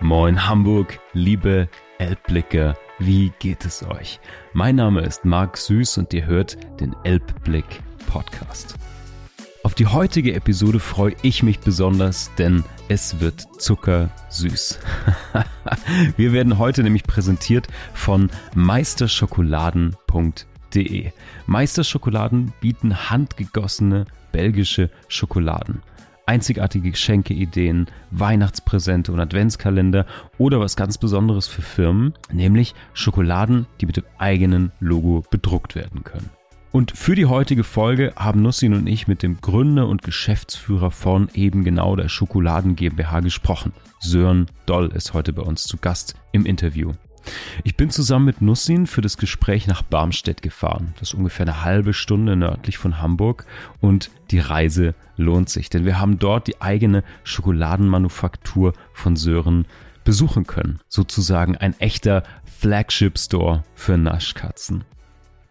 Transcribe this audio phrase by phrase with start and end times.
[0.00, 4.20] Moin Hamburg, liebe Elbblicker, wie geht es euch?
[4.52, 7.64] Mein Name ist Marc Süß und ihr hört den Elbblick
[8.06, 8.74] Podcast.
[9.62, 14.80] Auf die heutige Episode freue ich mich besonders, denn es wird zuckersüß.
[16.18, 21.10] Wir werden heute nämlich präsentiert von meisterschokoladen.de.
[21.46, 25.80] Meisterschokoladen bieten handgegossene belgische Schokoladen
[26.26, 30.06] einzigartige Geschenkeideen, Weihnachtspräsente und Adventskalender
[30.38, 36.04] oder was ganz Besonderes für Firmen, nämlich Schokoladen, die mit dem eigenen Logo bedruckt werden
[36.04, 36.30] können.
[36.72, 41.30] Und für die heutige Folge haben Nussin und ich mit dem Gründer und Geschäftsführer von
[41.32, 43.72] eben genau der Schokoladen GmbH gesprochen.
[44.00, 46.92] Sören Doll ist heute bei uns zu Gast im Interview.
[47.64, 50.94] Ich bin zusammen mit Nussin für das Gespräch nach Barmstedt gefahren.
[50.98, 53.46] Das ist ungefähr eine halbe Stunde nördlich von Hamburg
[53.80, 59.66] und die Reise lohnt sich, denn wir haben dort die eigene Schokoladenmanufaktur von Sören
[60.04, 60.80] besuchen können.
[60.88, 64.84] Sozusagen ein echter Flagship Store für Naschkatzen.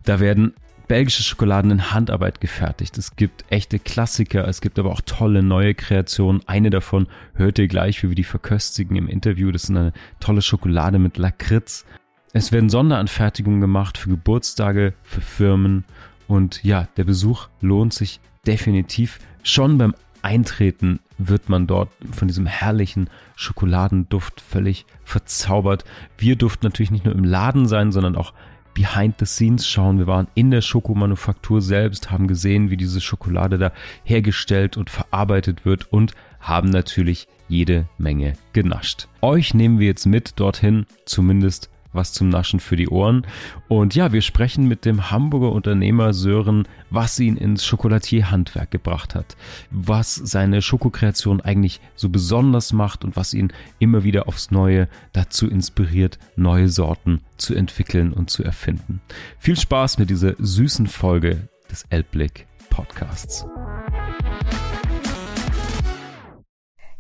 [0.03, 0.53] Da werden
[0.87, 2.97] belgische Schokoladen in Handarbeit gefertigt.
[2.97, 6.41] Es gibt echte Klassiker, es gibt aber auch tolle neue Kreationen.
[6.47, 9.51] Eine davon hört ihr gleich, wie wir die verköstigen im Interview.
[9.51, 11.85] Das ist eine tolle Schokolade mit Lakritz.
[12.33, 15.85] Es werden Sonderanfertigungen gemacht für Geburtstage, für Firmen.
[16.27, 19.19] Und ja, der Besuch lohnt sich definitiv.
[19.43, 25.85] Schon beim Eintreten wird man dort von diesem herrlichen Schokoladenduft völlig verzaubert.
[26.17, 28.33] Wir durften natürlich nicht nur im Laden sein, sondern auch
[28.75, 29.97] Behind the Scenes schauen.
[29.97, 33.71] Wir waren in der Schokomanufaktur selbst, haben gesehen, wie diese Schokolade da
[34.03, 39.07] hergestellt und verarbeitet wird und haben natürlich jede Menge genascht.
[39.21, 43.25] Euch nehmen wir jetzt mit dorthin, zumindest was zum Naschen für die Ohren.
[43.67, 49.35] Und ja, wir sprechen mit dem Hamburger Unternehmer Sören, was ihn ins Schokolatierhandwerk gebracht hat,
[49.71, 55.49] was seine Schokokreation eigentlich so besonders macht und was ihn immer wieder aufs Neue dazu
[55.49, 59.01] inspiriert, neue Sorten zu entwickeln und zu erfinden.
[59.39, 63.45] Viel Spaß mit dieser süßen Folge des Elbblick Podcasts.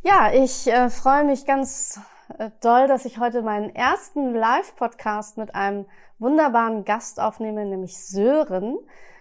[0.03, 1.99] Ja, ich äh, freue mich ganz
[2.61, 5.85] doll, dass ich heute meinen ersten Live-Podcast mit einem
[6.19, 8.77] wunderbaren Gast aufnehme, nämlich Sören.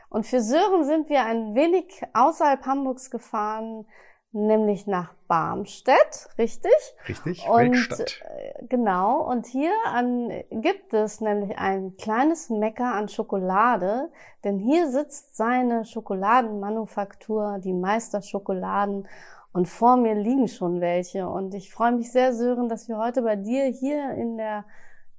[0.08, 3.86] Und für Sören sind wir ein wenig außerhalb Hamburgs gefahren,
[4.34, 6.72] nämlich nach Barmstedt, richtig?
[7.08, 8.20] Richtig, und Weltstadt.
[8.24, 14.10] Äh, genau, und hier an, gibt es nämlich ein kleines Mecker an Schokolade,
[14.42, 19.08] denn hier sitzt seine Schokoladenmanufaktur, die Meisterschokoladen
[19.54, 21.28] und vor mir liegen schon welche.
[21.28, 24.64] Und ich freue mich sehr, Sören, dass wir heute bei dir hier in der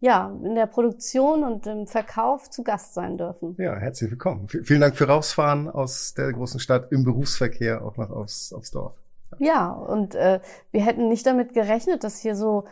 [0.01, 3.55] ja, in der Produktion und im Verkauf zu Gast sein dürfen.
[3.57, 4.47] Ja, herzlich willkommen.
[4.49, 8.71] V vielen Dank für rausfahren aus der großen Stadt im Berufsverkehr auch noch aufs, aufs
[8.71, 8.93] Dorf.
[9.39, 10.41] Ja, und äh,
[10.71, 12.65] wir hätten nicht damit gerechnet, dass hier so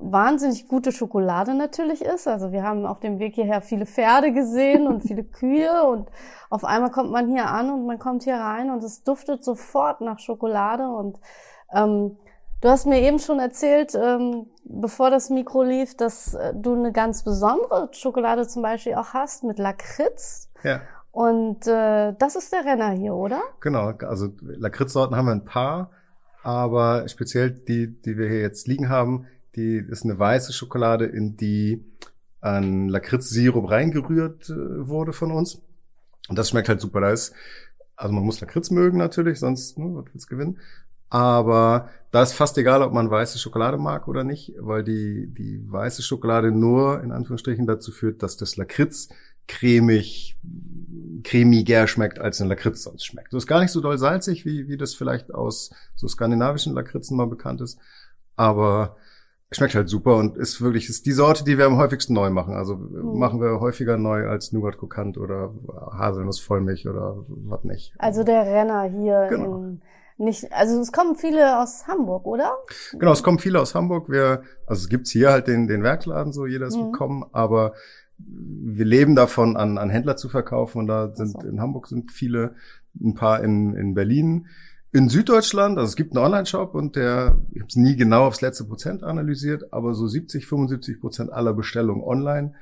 [0.00, 2.28] wahnsinnig gute Schokolade natürlich ist.
[2.28, 6.08] Also wir haben auf dem Weg hierher viele Pferde gesehen und viele Kühe und
[6.50, 10.00] auf einmal kommt man hier an und man kommt hier rein und es duftet sofort
[10.00, 11.18] nach Schokolade und
[11.72, 12.16] ähm,
[12.60, 16.92] du hast mir eben schon erzählt, ähm, bevor das Mikro lief, dass äh, du eine
[16.92, 20.50] ganz besondere Schokolade zum Beispiel auch hast mit Lakritz.
[20.62, 20.80] Ja.
[21.10, 23.42] Und äh, das ist der Renner hier, oder?
[23.60, 25.90] Genau, also Lakritzsorten haben wir ein paar,
[26.42, 29.26] aber speziell die, die wir hier jetzt liegen haben,
[29.58, 31.84] die ist eine weiße Schokolade, in die
[32.40, 35.60] ein Lakritzsirup reingerührt äh, wurde von uns.
[36.28, 37.00] Und das schmeckt halt super.
[37.00, 37.34] Da ist,
[37.96, 40.58] also man muss Lakritz mögen natürlich, sonst ne, wird es gewinnen.
[41.10, 45.60] Aber da ist fast egal, ob man weiße Schokolade mag oder nicht, weil die, die
[45.66, 49.08] weiße Schokolade nur in Anführungsstrichen dazu führt, dass das Lakritz
[49.48, 50.36] cremig,
[51.24, 53.32] cremiger schmeckt, als ein Lakritz sonst schmeckt.
[53.32, 57.16] Das ist gar nicht so doll salzig, wie, wie das vielleicht aus so skandinavischen Lakritzen
[57.16, 57.78] mal bekannt ist.
[58.36, 58.98] Aber
[59.50, 62.54] Schmeckt halt super und ist wirklich ist die Sorte, die wir am häufigsten neu machen.
[62.54, 63.18] Also mhm.
[63.18, 65.54] machen wir häufiger neu als Nougat Kokant oder
[65.92, 67.94] Haselnuss Vollmilch oder was nicht.
[67.98, 69.56] Also der Renner hier genau.
[69.56, 69.82] in
[70.18, 72.56] nicht, also es kommen viele aus Hamburg, oder?
[72.92, 74.10] Genau, es kommen viele aus Hamburg.
[74.10, 76.86] Wir, also es gibt's hier halt den, den Werkladen, so jeder ist mhm.
[76.86, 77.72] willkommen, aber
[78.18, 81.48] wir leben davon, an, an Händler zu verkaufen und da sind so.
[81.48, 82.56] in Hamburg sind viele,
[83.00, 84.48] ein paar in, in Berlin
[84.92, 88.40] in Süddeutschland, also es gibt einen Online-Shop und der, ich habe es nie genau aufs
[88.40, 92.54] letzte Prozent analysiert, aber so 70, 75 Prozent aller Bestellungen online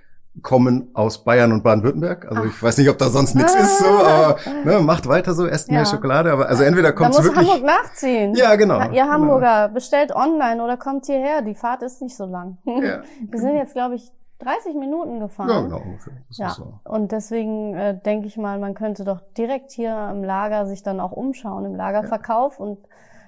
[0.42, 2.26] kommen aus Bayern und Baden-Württemberg.
[2.26, 2.46] Also Ach.
[2.46, 5.70] ich weiß nicht, ob da sonst nichts ist, so, aber ne, macht weiter so, esst
[5.70, 5.86] mehr ja.
[5.86, 6.30] Schokolade.
[6.30, 7.48] Aber also entweder kommt es wirklich.
[7.48, 8.34] Hamburg nachziehen.
[8.34, 8.80] Ja, genau.
[8.80, 9.08] Ihr genau.
[9.08, 9.74] Hamburger genau.
[9.74, 11.42] bestellt online oder kommt hierher.
[11.42, 12.58] Die Fahrt ist nicht so lang.
[12.64, 13.02] Ja.
[13.30, 15.48] Wir sind jetzt, glaube ich, 30 Minuten gefahren.
[15.48, 15.80] Ja, genau.
[15.82, 16.12] Ungefähr.
[16.28, 16.50] Das ja.
[16.50, 16.80] So.
[16.84, 21.00] Und deswegen äh, denke ich mal, man könnte doch direkt hier im Lager sich dann
[21.00, 22.58] auch umschauen, im Lagerverkauf.
[22.58, 22.64] Ja.
[22.66, 22.78] Und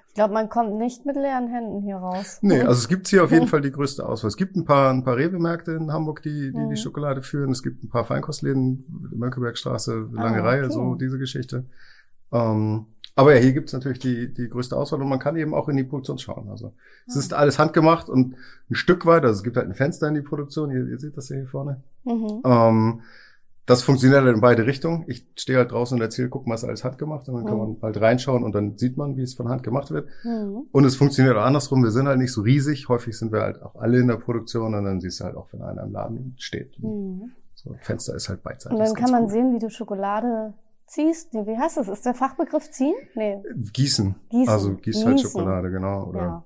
[0.09, 2.39] ich glaube, man kommt nicht mit leeren Händen hier raus.
[2.43, 4.29] Nee, also es gibt hier auf jeden Fall die größte Auswahl.
[4.29, 6.71] Es gibt ein paar, ein paar Rewe-Märkte in Hamburg, die, die Mhm.
[6.71, 7.51] die Schokolade führen.
[7.53, 8.85] Es gibt ein paar Feinkostläden,
[9.17, 10.73] Mönckebergstraße, lange Ah, Reihe, okay.
[10.73, 11.67] so diese Geschichte.
[12.33, 12.87] Ähm,
[13.19, 15.77] aber ja, hier gibt's natürlich die, die größte Auswahl und man kann eben auch in
[15.77, 16.49] die Produktion schauen.
[16.51, 16.73] Also
[17.07, 18.37] es ist alles handgemacht und
[18.71, 21.17] ein Stück weit, also es gibt halt ein Fenster in die Produktion, ihr, ihr seht
[21.17, 21.83] das hier vorne.
[22.05, 22.43] Mhm.
[22.45, 23.01] Ähm,
[23.67, 25.05] das funktioniert halt in beide Richtungen.
[25.09, 27.61] Ich stehe halt draußen und erzähle, guck mal, ist alles handgemacht und dann kann Mhm.
[27.75, 30.09] man halt reinschauen und dann sieht man, wie es von Hand gemacht wird.
[30.25, 30.67] Mhm.
[30.71, 31.83] Und es funktioniert auch andersrum.
[31.83, 32.89] Wir sind halt nicht so riesig.
[32.89, 35.49] Häufig sind wir halt auch alle in der Produktion und dann siehst du halt auch,
[35.53, 36.83] wenn einer im Laden steht.
[36.83, 37.33] Mhm.
[37.57, 38.79] So, Fenster ist halt beidseitig.
[38.79, 39.31] Und dann kann man cool.
[39.31, 40.55] sehen, wie du Schokolade
[40.89, 41.33] ziehst.
[41.35, 41.89] Nee, wie heißt das?
[41.89, 42.95] Ist der Fachbegriff ziehen?
[43.15, 43.43] Nee.
[43.73, 44.15] Gießen.
[44.31, 44.49] Gießen.
[44.53, 45.21] Also gießt halt.
[45.21, 46.05] Schokolade, genau.
[46.07, 46.45] Oder Ja.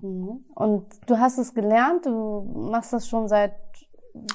[0.00, 0.44] Mhm.
[0.54, 3.52] Und du hast es gelernt, du machst das schon seit,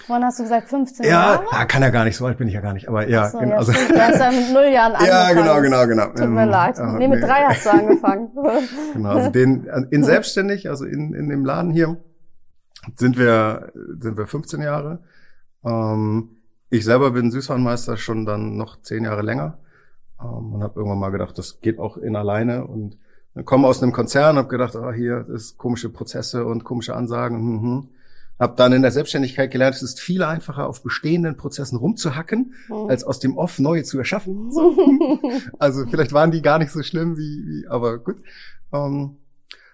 [0.08, 1.46] wann hast du gesagt, 15 ja, Jahre?
[1.52, 2.88] ja, kann ja gar nicht, so alt bin ich ja gar nicht.
[2.88, 3.54] Aber ja, so, genau.
[3.54, 3.90] ja, also, stimmt.
[3.92, 5.38] Du hast ja mit null Jahren ja, angefangen.
[5.38, 6.06] genau, genau, genau.
[6.16, 6.78] Tut mir Ähm, leid.
[6.78, 8.30] äh, nee, mit drei hast du angefangen.
[8.94, 11.98] Genau, also den, in selbstständig, also in, in dem Laden hier,
[12.96, 15.04] sind wir, sind wir 15 Jahre.
[15.66, 16.41] Ähm,
[16.72, 19.60] ich selber bin Süßwarenmeister schon dann noch zehn Jahre länger
[20.20, 22.98] ähm, und habe irgendwann mal gedacht, das geht auch in alleine und
[23.34, 27.38] dann komme aus einem Konzern, habe gedacht, ah, hier ist komische Prozesse und komische Ansagen.
[27.38, 27.90] Hm, hm.
[28.40, 32.90] Habe dann in der Selbstständigkeit gelernt, es ist viel einfacher, auf bestehenden Prozessen rumzuhacken, Mhm.
[32.90, 34.52] als aus dem Off neue zu erschaffen.
[34.52, 35.20] So.
[35.60, 38.18] Also vielleicht waren die gar nicht so schlimm, wie, wie aber gut.
[38.74, 39.18] Ähm,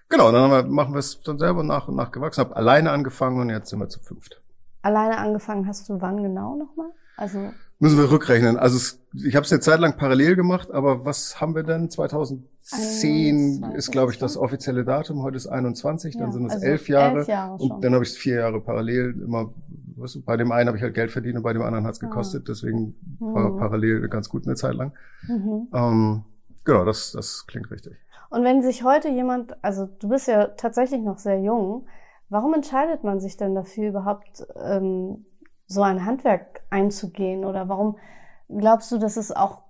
[0.10, 2.42] genau, dann haben wir, machen wir es dann selber nach und nach gewachsen.
[2.42, 4.42] Habe alleine angefangen und jetzt sind wir zu fünft.
[4.88, 6.92] Alleine angefangen hast du wann genau nochmal?
[7.18, 8.57] Also, Müssen wir rückrechnen.
[8.57, 11.89] Also es, ich habe es eine Zeit lang parallel gemacht, aber was haben wir denn?
[11.89, 12.45] 2010
[13.63, 14.44] 21 ist, glaube ich, das schon.
[14.44, 15.22] offizielle Datum.
[15.24, 17.18] Heute ist 21, dann Ja, sind es also elf Jahre.
[17.19, 19.54] elf Jahre und dann habe ich es vier Jahre parallel immer.
[19.98, 21.94] Weißt du, bei dem einen habe ich halt Geld verdient und bei dem anderen hat
[21.95, 22.07] es Ah.
[22.07, 22.48] gekostet.
[22.48, 23.57] Deswegen war Mhm.
[23.57, 24.94] parallel ganz gut eine Zeit lang.
[25.28, 25.68] mhm.
[25.74, 26.24] Ähm,
[26.63, 27.98] genau, das, das klingt richtig.
[28.30, 31.86] Und wenn sich heute jemand, also du bist ja tatsächlich noch sehr jung,
[32.30, 35.26] warum entscheidet man sich denn dafür überhaupt ähm,
[35.66, 37.46] so ein Handwerk einzugehen?
[37.46, 37.98] Oder warum
[38.50, 39.64] glaubst du, dass es auch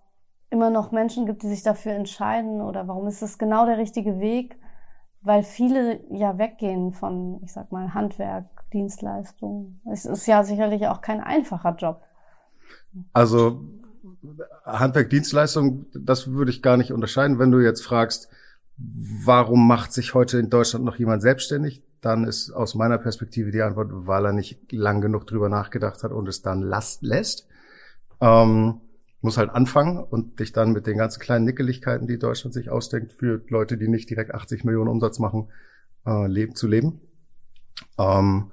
[0.50, 2.62] immer noch Menschen gibt, die sich dafür entscheiden?
[2.62, 4.57] Oder warum ist das genau der richtige Weg?
[5.21, 9.81] Weil viele ja weggehen von, ich sag mal, Handwerk, Dienstleistung.
[9.92, 12.01] Es ist ja sicherlich auch kein einfacher Job.
[13.13, 13.62] Also
[14.63, 17.39] Handwerk, Dienstleistung, das würde ich gar nicht unterscheiden.
[17.39, 18.30] Wenn du jetzt fragst,
[18.77, 23.61] warum macht sich heute in Deutschland noch jemand selbstständig, dann ist aus meiner Perspektive die
[23.61, 27.47] Antwort, weil er nicht lang genug drüber nachgedacht hat und es dann last lässt.
[28.21, 28.81] Ähm,
[29.21, 33.13] muss halt anfangen und dich dann mit den ganzen kleinen Nickeligkeiten, die Deutschland sich ausdenkt,
[33.13, 35.49] für Leute, die nicht direkt 80 Millionen Umsatz machen,
[36.05, 37.01] äh, leben, zu leben.
[37.97, 38.51] Ähm,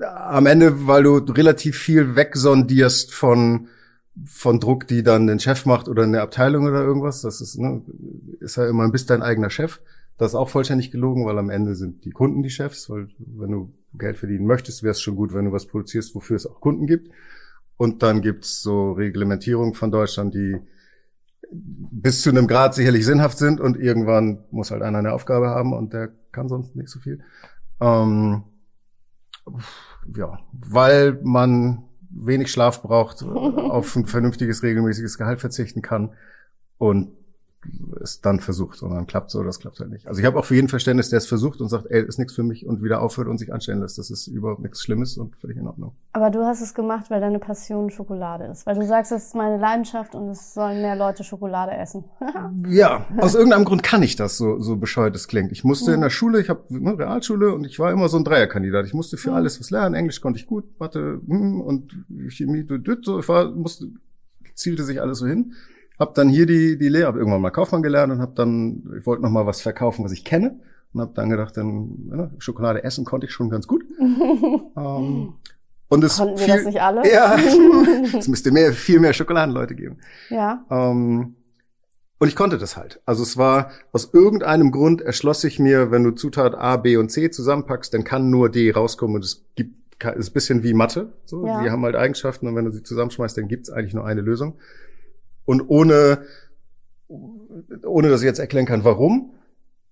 [0.00, 3.68] am Ende, weil du relativ viel wegsondierst von
[4.26, 7.22] von Druck, die dann den Chef macht oder eine Abteilung oder irgendwas.
[7.22, 7.82] Das ist, ne,
[8.40, 9.80] ist ja immer, bist dein eigener Chef.
[10.16, 13.50] Das ist auch vollständig gelogen, weil am Ende sind die Kunden die Chefs, weil wenn
[13.50, 16.60] du Geld verdienen möchtest, wäre es schon gut, wenn du was produzierst, wofür es auch
[16.60, 17.10] Kunden gibt.
[17.76, 20.58] Und dann gibt's so Reglementierungen von Deutschland, die
[21.50, 25.72] bis zu einem Grad sicherlich sinnhaft sind und irgendwann muss halt einer eine Aufgabe haben
[25.72, 27.22] und der kann sonst nicht so viel.
[27.80, 28.44] Ähm,
[30.14, 36.12] ja, weil man wenig Schlaf braucht, auf ein vernünftiges, regelmäßiges Gehalt verzichten kann
[36.78, 37.12] und
[38.02, 40.06] es dann versucht und dann klappt so oder das klappt halt nicht.
[40.06, 42.34] Also ich habe auch für jeden Verständnis, der es versucht und sagt, ey, ist nichts
[42.34, 43.98] für mich und wieder aufhört und sich anstellen lässt.
[43.98, 45.94] Das ist überhaupt nichts Schlimmes und völlig in Ordnung.
[46.12, 48.66] Aber du hast es gemacht, weil deine Passion Schokolade ist.
[48.66, 52.04] Weil du sagst, es ist meine Leidenschaft und es sollen mehr Leute Schokolade essen.
[52.68, 55.52] Ja, aus irgendeinem Grund kann ich das, so, so bescheuert es klingt.
[55.52, 55.94] Ich musste Mhm.
[55.96, 58.86] in der Schule, ich habe ne, Realschule und ich war immer so ein Dreierkandidat.
[58.86, 59.36] Ich musste für Mhm.
[59.36, 59.94] alles was lernen.
[59.94, 63.18] Englisch konnte ich gut, Mathe hm, und Chemie, düt, düt, so.
[63.20, 63.86] Ich war, musste,
[64.54, 65.52] zielte sich alles so hin.
[65.98, 69.06] Hab dann hier die, die Lehre, hab irgendwann mal Kaufmann gelernt und hab dann, ich
[69.06, 70.58] wollte noch mal was verkaufen, was ich kenne.
[70.92, 73.84] Und hab dann gedacht, dann ja, Schokolade essen konnte ich schon ganz gut.
[74.76, 75.34] Ähm,
[75.88, 77.08] und es Konnten wir viel, das nicht alle?
[77.12, 77.36] Ja,
[78.18, 79.98] es müsste mehr, viel mehr Schokoladenleute geben.
[80.30, 80.64] ja.
[80.70, 81.36] Ähm,
[82.18, 83.00] und ich konnte das halt.
[83.04, 87.10] Also es war aus irgendeinem Grund erschloss sich mir, wenn du Zutat A, B und
[87.10, 90.74] C zusammenpackst, dann kann nur D rauskommen und es gibt es ist ein bisschen wie
[90.74, 91.12] Mathe.
[91.24, 91.62] So, Ja.
[91.62, 94.20] die haben halt Eigenschaften und wenn du sie zusammenschmeißt, dann gibt es eigentlich nur eine
[94.22, 94.54] Lösung.
[95.44, 96.24] Und ohne
[97.84, 99.32] ohne dass ich jetzt erklären kann, warum,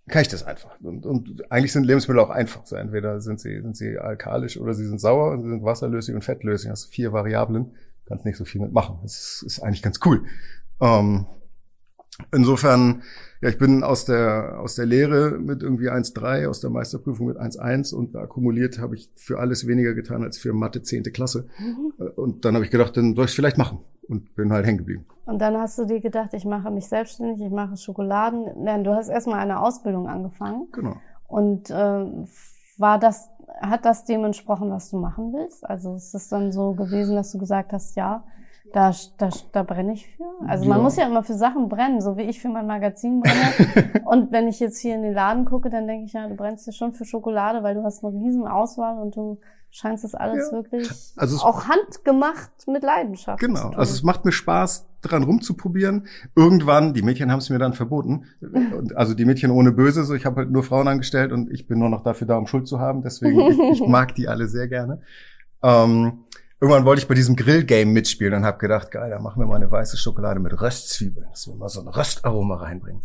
[0.08, 0.80] kann ich das einfach.
[0.80, 2.66] Und, und eigentlich sind Lebensmittel auch einfach.
[2.66, 6.22] So entweder sind sie, sind sie alkalisch oder sie sind sauer, sie sind wasserlöslich und
[6.24, 6.70] fettlöslich.
[6.70, 7.76] Das sind vier Variablen.
[8.06, 8.98] Kannst nicht so viel mitmachen.
[9.02, 10.24] Das ist, ist eigentlich ganz cool.
[10.80, 11.26] Ähm,
[12.32, 13.02] insofern,
[13.40, 17.38] ja, ich bin aus der, aus der Lehre mit irgendwie 1,3, aus der Meisterprüfung mit
[17.38, 21.46] 1,1 und akkumuliert habe ich für alles weniger getan als für Mathe zehnte Klasse.
[21.58, 21.92] Mhm.
[22.16, 23.78] Und dann habe ich gedacht, dann soll ich es vielleicht machen.
[24.12, 25.06] Und bin halt hängen geblieben.
[25.26, 28.46] Und dann hast du dir gedacht, ich mache mich selbstständig, ich mache Schokoladen.
[28.62, 30.68] Nein, du hast erstmal eine Ausbildung angefangen.
[30.72, 30.94] Genau.
[31.28, 32.04] Und äh,
[32.78, 35.68] war das, hat das dem entsprochen, was du machen willst?
[35.68, 38.24] Also ist es dann so gewesen, dass du gesagt hast, ja,
[38.72, 40.24] da, da, da brenne ich für.
[40.46, 40.82] Also man Ja.
[40.84, 44.02] muss ja immer für Sachen brennen, so wie ich für mein Magazin brenne.
[44.06, 46.66] und wenn ich jetzt hier in den Laden gucke, dann denke ich, ja, du brennst
[46.66, 49.38] ja schon für Schokolade, weil du hast eine riesen Auswahl und du
[49.74, 50.58] scheinst das alles Ja.
[50.58, 53.40] wirklich Also es- auch handgemacht mit Leidenschaft.
[53.40, 53.70] Genau.
[53.70, 56.06] Also es macht mir Spaß, dran rumzuprobieren.
[56.36, 58.26] Irgendwann, die Mädchen haben es mir dann verboten.
[58.94, 61.78] Also die Mädchen ohne Böse, so ich habe halt nur Frauen angestellt und ich bin
[61.80, 63.02] nur noch dafür da, um Schuld zu haben.
[63.02, 65.00] Deswegen, ich, ich mag die alle sehr gerne.
[65.62, 66.24] Ähm,
[66.60, 69.56] irgendwann wollte ich bei diesem Grill-Game mitspielen und habe gedacht, geil, dann machen wir mal
[69.56, 73.02] eine weiße Schokolade mit Röstzwiebeln, dass wir mal so ein Röstaroma reinbringen.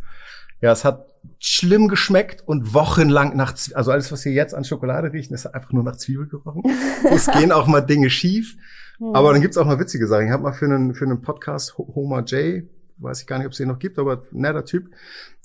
[0.61, 1.05] Ja, es hat
[1.39, 5.45] schlimm geschmeckt und wochenlang nach, Zwie- also alles, was hier jetzt an Schokolade riecht, ist
[5.47, 6.63] einfach nur nach Zwiebel gerochen.
[7.11, 8.55] es gehen auch mal Dinge schief.
[8.99, 9.15] Hm.
[9.15, 10.25] Aber dann gibt's auch mal witzige Sachen.
[10.27, 12.63] Ich habe mal für einen, für einen Podcast Ho- Homer J,
[12.97, 14.89] weiß ich gar nicht, ob es den noch gibt, aber netter Typ,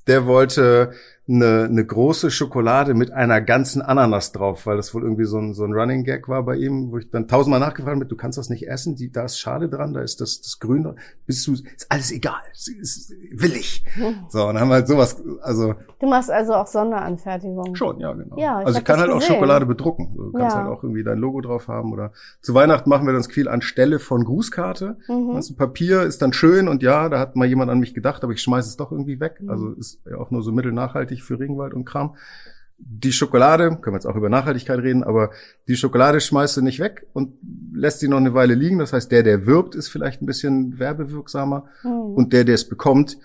[0.06, 0.92] der wollte
[1.28, 5.54] eine, eine große Schokolade mit einer ganzen Ananas drauf, weil das wohl irgendwie so ein,
[5.54, 8.38] so ein Running Gag war bei ihm, wo ich dann tausendmal nachgefragt habe, du kannst
[8.38, 10.96] das nicht essen, die, da ist Schale dran, da ist das, das Grün, dran.
[11.26, 13.84] bist du, ist alles egal, ist, ist, will ich.
[14.30, 17.76] So, und dann haben wir halt sowas, also Du machst also auch Sonderanfertigung.
[17.76, 18.36] Schon, ja, genau.
[18.36, 19.34] Ja, ich also ich kann das halt auch gesehen.
[19.34, 20.12] Schokolade bedrucken.
[20.16, 20.62] Du kannst Ja.
[20.64, 22.10] halt auch irgendwie dein Logo drauf haben oder
[22.40, 24.96] zu Weihnachten machen wir dann viel anstelle von Grußkarte.
[25.06, 25.40] Mhm.
[25.40, 28.32] Du, Papier ist dann schön und ja, da hat mal jemand an mich gedacht, aber
[28.32, 29.40] ich schmeiße es doch irgendwie weg.
[29.40, 29.50] Mhm.
[29.50, 32.16] Also ist ja auch nur so mittelnachhaltig für Regenwald und Kram.
[32.78, 35.30] Die Schokolade, können wir jetzt auch über Nachhaltigkeit reden, aber
[35.68, 37.34] die Schokolade schmeißt du nicht weg und
[37.72, 38.78] lässt sie noch eine Weile liegen.
[38.78, 41.90] Das heißt, der, der wirbt, ist vielleicht ein bisschen werbewirksamer Hm.
[42.14, 43.18] und der, der es bekommt,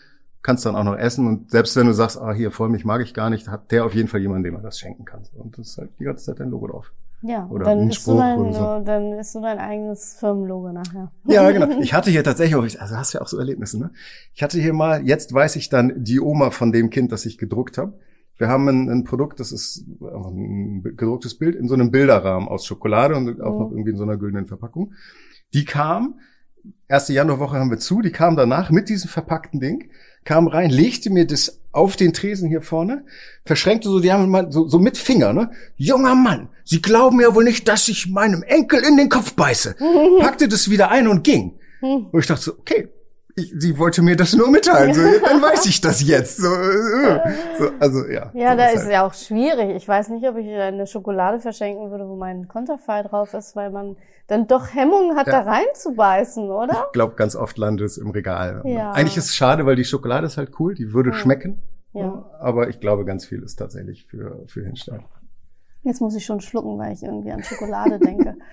[0.44, 1.25] kannst dann auch noch essen.
[1.27, 3.96] Und selbst wenn du sagst, ah, hier, Vollmilch mag ich gar nicht, hat der auf
[3.96, 5.24] jeden Fall jemanden, dem man das schenken kann.
[5.34, 6.92] Und das ist halt die ganze Zeit dein Logo drauf.
[7.24, 8.80] Ja, Oder dann isst, du dein, so.
[8.86, 11.12] dann isst du dein eigenes Firmenlogo nachher.
[11.26, 11.80] Ja, genau.
[11.82, 13.92] Ich hatte hier tatsächlich auch, also hast ja auch so Erlebnisse, ne?
[14.34, 17.38] Ich hatte hier mal, jetzt weiß ich dann die Oma von dem Kind, das ich
[17.40, 18.00] gedruckt habe.
[18.38, 22.66] Wir haben ein, ein Produkt, das ist ein gedrucktes Bild in so einem Bilderrahmen aus
[22.68, 23.60] Schokolade und auch Mhm.
[23.60, 24.94] noch irgendwie in so einer güldenen Verpackung.
[25.56, 26.20] Die kam,
[26.88, 29.90] erste Januarwoche haben wir zu, die kam danach mit diesem verpackten Ding,
[30.27, 33.05] kam rein, legte mir das auf den Tresen hier vorne,
[33.46, 35.51] verschränkte so die mal so, so mit Finger, ne?
[35.77, 39.77] Junger Mann, Sie glauben ja wohl nicht, dass ich meinem Enkel in den Kopf beiße.
[40.19, 41.53] Packte das wieder ein und ging.
[41.79, 42.07] Hm.
[42.12, 42.89] Und ich dachte so, okay,
[43.38, 46.38] ich, sie wollte mir das nur mitteilen, so, dann weiß ich das jetzt.
[46.38, 47.20] So, äh,
[47.58, 48.32] so, also ja.
[48.34, 48.91] Ja, so da ist halt.
[48.91, 49.75] ja auch schwierig.
[49.75, 53.70] Ich weiß nicht, ob ich eine Schokolade verschenken würde, wo mein Konterfei drauf ist, weil
[53.70, 53.96] man
[54.27, 55.44] dann doch Hemmungen hat, Ja.
[55.44, 56.86] da reinzubeißen, oder?
[56.88, 58.62] Ich glaube, ganz oft landet es im Regal.
[58.65, 58.91] Ja.
[58.91, 61.15] Eigentlich ist es schade, weil die Schokolade ist halt cool, die würde Ja.
[61.15, 61.62] schmecken.
[61.94, 62.25] Ja.
[62.39, 65.06] Aber ich glaube, ganz viel ist tatsächlich für, für Hinstellen.
[65.84, 68.36] Jetzt muss ich schon schlucken, weil ich irgendwie an Schokolade denke.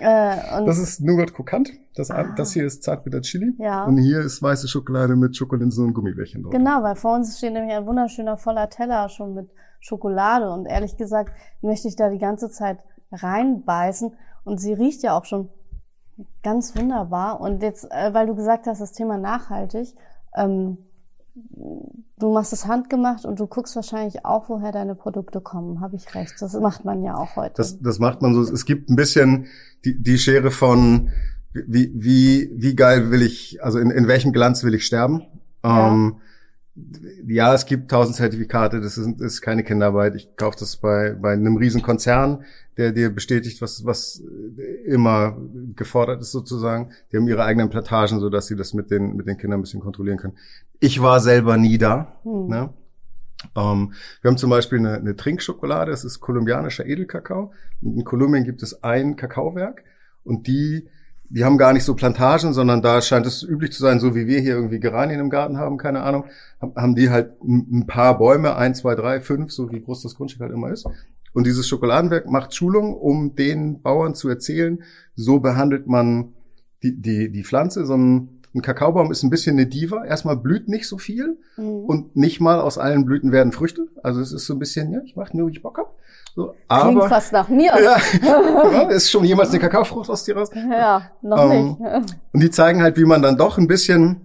[0.00, 1.70] Äh, und Das ist Nougat Krokant.
[1.94, 2.32] Das, Ah.
[2.36, 3.54] das hier ist Zartbitter Chili.
[3.58, 3.84] Ja.
[3.84, 6.52] Und hier ist weiße Schokolade mit Schokolinsen und Gummibärchen drauf.
[6.52, 9.50] Genau, weil vor uns steht nämlich ein wunderschöner voller Teller schon mit
[9.80, 12.78] Schokolade und ehrlich gesagt möchte ich da die ganze Zeit
[13.12, 14.12] reinbeißen
[14.44, 15.48] und sie riecht ja auch schon
[16.42, 19.94] ganz wunderbar und jetzt, äh, weil du gesagt hast, das Thema nachhaltig,
[20.36, 20.78] ähm,
[22.18, 26.14] du machst es handgemacht und du guckst wahrscheinlich auch, woher deine Produkte kommen, habe ich
[26.14, 26.34] recht.
[26.40, 27.54] Das macht man ja auch heute.
[27.56, 28.42] Das, das macht man so.
[28.42, 29.46] Es gibt ein bisschen
[29.84, 31.10] die, die Schere von,
[31.52, 35.22] wie, wie, wie geil will ich, also in, in welchem Glanz will ich sterben?
[35.64, 35.88] Ja.
[35.88, 36.16] Ähm,
[37.26, 40.14] ja, es gibt tausend Zertifikate, das ist, ist keine Kinderarbeit.
[40.14, 42.44] Ich kaufe das bei, bei einem riesen Konzern,
[42.78, 44.22] der dir bestätigt, was, was
[44.86, 45.36] immer
[45.74, 46.90] gefordert ist sozusagen.
[47.10, 49.62] Die haben ihre eigenen Plantagen, so dass sie das mit den, mit den Kindern ein
[49.62, 50.38] bisschen kontrollieren können.
[50.78, 52.20] Ich war selber nie da.
[52.22, 52.46] Hm.
[52.46, 52.70] Ne?
[53.56, 53.92] Ähm,
[54.22, 57.52] wir haben zum Beispiel eine, eine Trinkschokolade, das ist kolumbianischer Edelkakao.
[57.82, 59.82] Und in Kolumbien gibt es ein Kakaowerk
[60.24, 60.88] und die,
[61.30, 64.26] die haben gar nicht so Plantagen, sondern da scheint es üblich zu sein, so wie
[64.26, 66.24] wir hier irgendwie Geranien im Garten haben, keine Ahnung,
[66.60, 70.42] haben die halt ein paar Bäume, ein, zwei, drei, fünf, so wie groß das Grundstück
[70.42, 70.86] halt immer ist.
[71.38, 74.82] Und dieses Schokoladenwerk macht Schulung, um den Bauern zu erzählen,
[75.14, 76.32] so behandelt man
[76.82, 77.86] die, die, die Pflanze.
[77.86, 80.04] So ein, Kakaobaum ist ein bisschen eine Diva.
[80.04, 81.64] Erstmal blüht nicht so viel Mhm.
[81.84, 83.86] und nicht mal aus allen Blüten werden Früchte.
[84.02, 85.94] Also es ist so ein bisschen, ja, ich mache nur, wie ich Bock hab.
[86.34, 87.70] So, Klingt aber fast nach mir.
[88.22, 90.50] ja, ist schon jemals eine Kakaofrucht aus dir raus?
[90.52, 91.80] Ja, noch Ähm, nicht.
[92.32, 94.22] Und die zeigen halt, wie man dann doch ein bisschen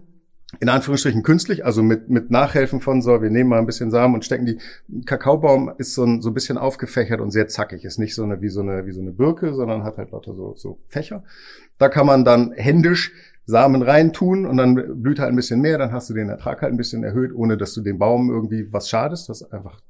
[0.60, 4.16] in Anführungsstrichen künstlich, also mit, mit Nachhelfen von so, wir nehmen mal ein bisschen Samen
[4.16, 4.60] und stecken die.
[4.90, 7.86] Ein Kakaobaum ist so ein, so ein bisschen aufgefächert und sehr zackig.
[7.86, 10.34] Ist nicht so eine, wie so eine, wie so eine Birke, sondern hat halt lauter
[10.34, 11.24] so, so Fächer.
[11.78, 13.12] Da kann man dann händisch
[13.46, 16.72] Samen reintun und dann blüht halt ein bisschen mehr, dann hast du den Ertrag halt
[16.72, 19.28] ein bisschen erhöht, ohne dass du dem Baum irgendwie was schadest.
[19.28, 19.82] Das einfach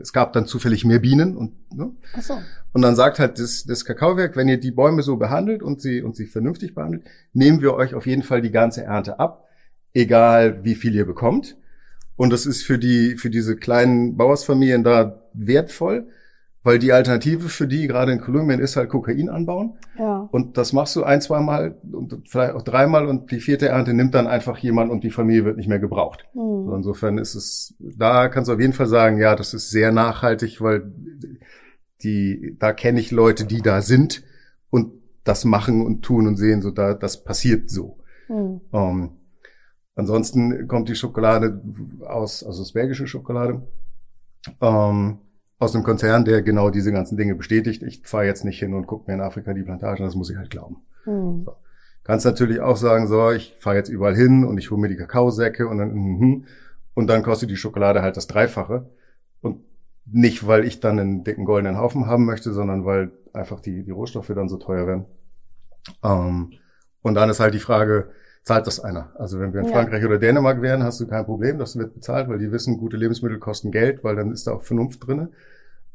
[0.00, 1.90] es gab dann zufällig mehr Bienen und, ne?
[2.16, 2.38] Ach so.
[2.72, 6.02] Und dann sagt halt das, das Kakaowerk, wenn ihr die Bäume so behandelt und sie,
[6.02, 9.46] und sie vernünftig behandelt, nehmen wir euch auf jeden Fall die ganze Ernte ab,
[9.94, 11.56] egal wie viel ihr bekommt.
[12.16, 16.08] Und das ist für die, für diese kleinen Bauersfamilien da wertvoll,
[16.62, 19.78] weil die Alternative für die, gerade in Kolumbien, ist halt Kokain anbauen.
[19.98, 20.28] Ja.
[20.30, 24.14] Und das machst du ein, zweimal und vielleicht auch dreimal und die vierte Ernte nimmt
[24.14, 26.26] dann einfach jemand und die Familie wird nicht mehr gebraucht.
[26.34, 26.66] Hm.
[26.66, 29.90] So, insofern ist es, da kannst du auf jeden Fall sagen, ja, das ist sehr
[29.90, 30.92] nachhaltig, weil
[32.02, 34.22] die, da kenne ich Leute, die da sind
[34.68, 34.92] und
[35.24, 37.96] das machen und tun und sehen, so da, das passiert so.
[38.26, 38.60] Hm.
[38.74, 39.10] Ähm,
[40.00, 41.62] ansonsten kommt die Schokolade
[42.06, 43.62] aus, also das belgische Schokolade,
[44.60, 45.18] ähm,
[45.58, 47.82] aus einem Konzern, der genau diese ganzen Dinge bestätigt.
[47.82, 50.36] Ich fahre jetzt nicht hin und gucke mir in Afrika die Plantagen, das muss ich
[50.36, 50.78] halt glauben.
[51.04, 51.46] Hm.
[52.02, 54.96] Kannst natürlich auch sagen, so, ich fahre jetzt überall hin und ich hole mir die
[54.96, 56.44] Kakaosäcke und dann, mhm,
[56.94, 58.88] und dann kostet die Schokolade halt das Dreifache.
[59.42, 59.60] Und
[60.06, 63.90] nicht, weil ich dann einen dicken goldenen Haufen haben möchte, sondern weil einfach die, die
[63.90, 65.04] Rohstoffe dann so teuer werden.
[66.02, 66.52] Ähm,
[67.02, 68.10] und dann ist halt die Frage,
[68.42, 69.10] zahlt das einer?
[69.16, 69.72] Also wenn wir in Ja.
[69.72, 72.96] Frankreich oder Dänemark wären, hast du kein Problem, das wird bezahlt, weil die wissen, gute
[72.96, 75.30] Lebensmittel kosten Geld, weil dann ist da auch Vernunft drinne.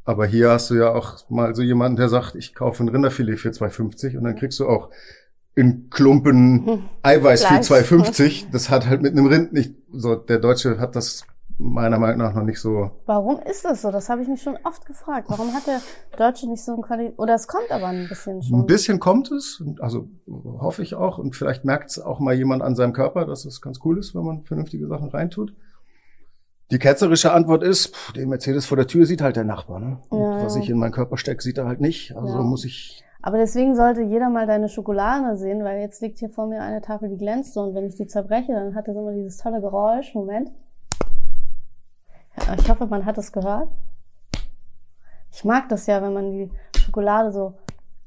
[0.04, 3.36] Aber hier hast du ja auch mal so jemanden, der sagt, ich kaufe ein Rinderfilet
[3.38, 4.90] für 2,50 und dann kriegst du auch
[5.56, 6.82] in Klumpen Hm.
[7.02, 7.90] Eiweiß für Fleisch.
[7.90, 8.46] 2,50.
[8.52, 11.24] Das hat halt mit einem Rind nicht, so, der Deutsche hat das
[11.58, 12.90] meiner Meinung nach noch nicht so.
[13.06, 13.90] Warum ist das so?
[13.90, 15.28] Das habe ich mich schon oft gefragt.
[15.28, 15.80] Warum hat der
[16.16, 17.18] Deutsche nicht so ein Qualität?
[17.18, 18.60] Oder es kommt aber ein bisschen schon.
[18.60, 22.62] Ein bisschen kommt es, also hoffe ich auch, und vielleicht merkt es auch mal jemand
[22.62, 25.54] an seinem Körper, dass es ganz cool ist, wenn man vernünftige Sachen reintut.
[26.72, 29.78] Die ketzerische Antwort ist, pff, den Mercedes vor der Tür sieht halt der Nachbar.
[29.78, 29.98] Ne?
[30.10, 32.16] Und Ja, was ich in meinen Körper stecke, sieht er halt nicht.
[32.16, 32.42] Also Ja.
[32.42, 33.04] muss ich.
[33.22, 36.80] Aber deswegen sollte jeder mal deine Schokolade sehen, weil jetzt liegt hier vor mir eine
[36.80, 39.60] Tafel, die glänzt so und wenn ich die zerbreche, dann hat das immer dieses tolle
[39.60, 40.14] Geräusch.
[40.14, 40.50] Moment.
[42.46, 43.68] Ja, ich hoffe, man hat es gehört.
[45.32, 47.54] Ich mag das ja, wenn man die Schokolade so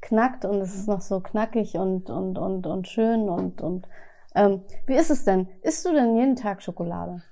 [0.00, 3.86] knackt und es ist noch so knackig und, und, und, und schön und, und,
[4.34, 5.48] ähm, wie ist es denn?
[5.62, 7.22] Isst du denn jeden Tag Schokolade?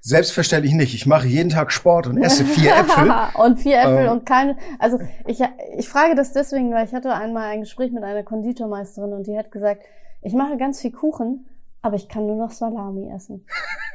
[0.00, 0.94] Selbstverständlich nicht.
[0.94, 3.12] Ich mache jeden Tag Sport und esse vier Äpfel.
[3.34, 4.10] und vier Äpfel Ähm.
[4.12, 4.56] und keine.
[4.78, 5.40] Also ich,
[5.76, 9.36] ich frage das deswegen, weil ich hatte einmal ein Gespräch mit einer Konditormeisterin und die
[9.36, 9.82] hat gesagt,
[10.20, 11.46] ich mache ganz viel Kuchen,
[11.82, 13.44] aber ich kann nur noch Salami essen.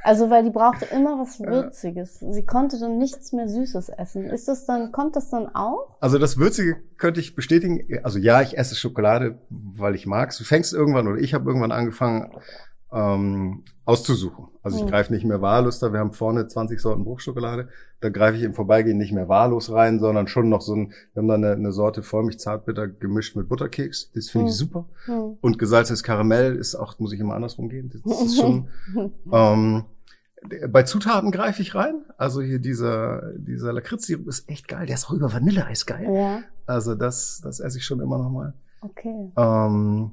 [0.04, 2.20] Also weil die brauchte immer was Würziges.
[2.20, 4.26] Sie konnte dann nichts mehr Süßes essen.
[4.30, 5.98] Ist das dann, kommt das dann auch?
[6.00, 7.86] Also das Würzige könnte ich bestätigen.
[8.04, 10.38] Also ja, ich esse Schokolade, weil ich mag's.
[10.38, 12.32] Du fängst irgendwann oder ich habe irgendwann angefangen
[12.92, 14.48] ähm, auszusuchen.
[14.64, 14.90] Also ich Hm.
[14.90, 15.92] greife nicht mehr wahllos da.
[15.94, 17.70] Wir haben vorne 20 Sorten Bruchschokolade.
[18.00, 21.22] Da greife ich im Vorbeigehen nicht mehr wahllos rein, sondern schon noch so ein, wir
[21.22, 24.12] haben da eine, eine Sorte Vollmilch Zartbitter gemischt mit Butterkeks.
[24.14, 24.58] Das finde ich Hm.
[24.58, 24.86] super.
[25.06, 25.38] Hm.
[25.42, 27.92] Und gesalzenes Karamell ist auch, muss ich immer andersrum gehen.
[28.06, 28.68] Das ist schon,
[29.32, 29.84] ähm,
[30.70, 32.04] bei Zutaten greife ich rein.
[32.18, 34.86] Also hier dieser, dieser Lakritzsirup ist echt geil.
[34.86, 36.08] Der ist auch über Vanilleeis geil.
[36.14, 38.54] ja, Also das, das esse ich schon immer noch mal.
[38.82, 39.32] okay.
[39.36, 40.12] Ähm,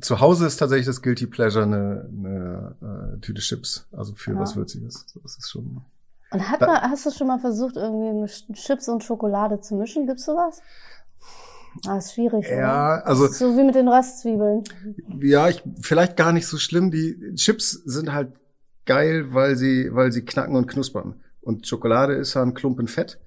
[0.00, 4.38] zu Hause ist tatsächlich das Guilty Pleasure eine, eine äh, Tüte Chips, also für Ja.
[4.40, 5.06] was Würziges.
[5.22, 5.82] Das ist schon.
[6.30, 10.06] Und hat mal, hast du schon mal versucht, irgendwie Chips und Schokolade zu mischen?
[10.06, 10.60] Gibt's sowas?
[11.86, 12.46] Ah, ist schwierig.
[12.48, 13.06] Ja, oder?
[13.06, 14.64] also So wie mit den Röstzwiebeln.
[15.20, 16.90] ja, ich, vielleicht gar nicht so schlimm.
[16.90, 18.32] Die Chips sind halt
[18.86, 21.20] geil, weil sie, weil sie knacken und knuspern.
[21.42, 23.18] Und Schokolade ist ja ein Klumpen Fett.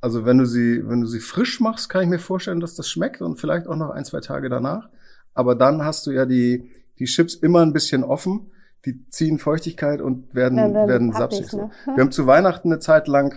[0.00, 2.88] Also wenn du sie, wenn du sie frisch machst, kann ich mir vorstellen, dass das
[2.88, 4.88] schmeckt und vielleicht auch noch ein, zwei Tage danach.
[5.36, 8.50] Aber dann hast du ja die, die Chips immer ein bisschen offen.
[8.84, 11.52] Die ziehen Feuchtigkeit und werden, Werden- werden sapsig.
[11.52, 11.70] Ne?
[11.94, 13.34] Wir haben zu Weihnachten eine Zeit lang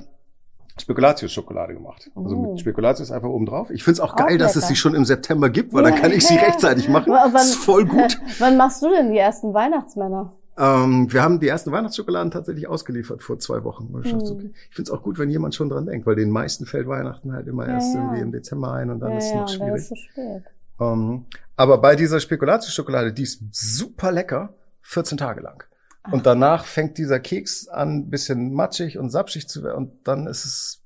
[0.80, 2.10] Spekulatius-Schokolade gemacht.
[2.16, 2.52] Also Oh.
[2.52, 3.70] mit Spekulatius einfach oben drauf.
[3.70, 4.68] Ich find's auch Auch geil, dass es lecker.
[4.68, 6.44] sie schon im September gibt, weil dann kann ich sie Ja.
[6.44, 7.12] rechtzeitig machen.
[7.14, 8.18] Aber Das ist voll gut.
[8.40, 10.34] Wann machst du denn die ersten Weihnachtsmänner?
[10.58, 13.90] Ähm, wir haben die ersten Weihnachtsschokoladen tatsächlich ausgeliefert vor zwei Wochen.
[13.94, 14.02] Hm.
[14.04, 14.10] Ich
[14.76, 17.48] finde es auch gut, wenn jemand schon dran denkt, weil den meisten fällt Weihnachten halt
[17.48, 18.02] immer Ja, erst ja.
[18.02, 19.90] irgendwie im Dezember ein und dann ja, ist es ja, noch schwierig.
[20.80, 25.64] Ähm, aber bei dieser Spekulatius-Schokolade, die ist super lecker, 14 Tage lang.
[26.12, 30.46] Und danach fängt dieser Keks an, bisschen matschig und sapschig zu werden und dann ist
[30.46, 30.80] es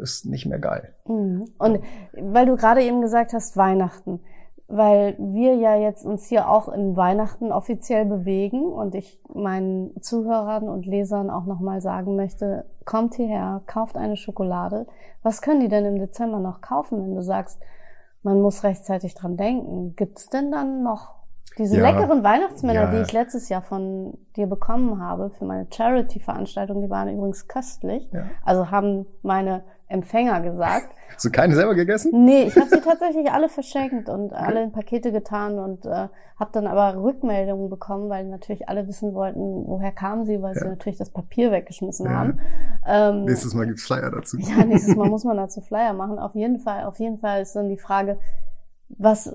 [0.00, 0.94] ist nicht mehr geil.
[1.06, 1.50] Mhm.
[1.58, 1.80] Und
[2.12, 4.20] weil du gerade eben gesagt hast, Weihnachten,
[4.68, 10.68] weil wir ja jetzt uns hier auch in Weihnachten offiziell bewegen und ich meinen Zuhörern
[10.68, 14.86] und Lesern auch nochmal sagen möchte, kommt hierher, kauft eine Schokolade.
[15.22, 17.60] Was können die denn im Dezember noch kaufen, wenn du sagst,
[18.22, 19.94] man muss rechtzeitig dran denken?
[19.96, 21.14] Gibt's denn dann noch
[21.58, 21.90] diese Ja.
[21.90, 22.90] leckeren Weihnachtsmänner, Ja.
[22.90, 28.08] die ich letztes Jahr von dir bekommen habe für meine Charity-Veranstaltung, die waren übrigens köstlich.
[28.12, 28.24] Ja.
[28.44, 30.94] Also haben meine Empfänger gesagt.
[31.14, 32.24] Hast du keine selber gegessen?
[32.24, 36.08] Nee, ich habe sie tatsächlich alle verschenkt und alle in Pakete getan und äh,
[36.40, 40.62] habe dann aber Rückmeldungen bekommen, weil natürlich alle wissen wollten, woher kamen sie, weil Ja.
[40.62, 42.12] sie natürlich das Papier weggeschmissen Ja.
[42.12, 42.40] haben.
[42.86, 44.38] Ähm, Nächstes Mal gibt's Flyer dazu.
[44.38, 46.18] ja, nächstes Mal muss man dazu Flyer machen.
[46.18, 48.18] Auf jeden Fall, auf jeden Fall ist dann die Frage,
[48.88, 49.32] was äh,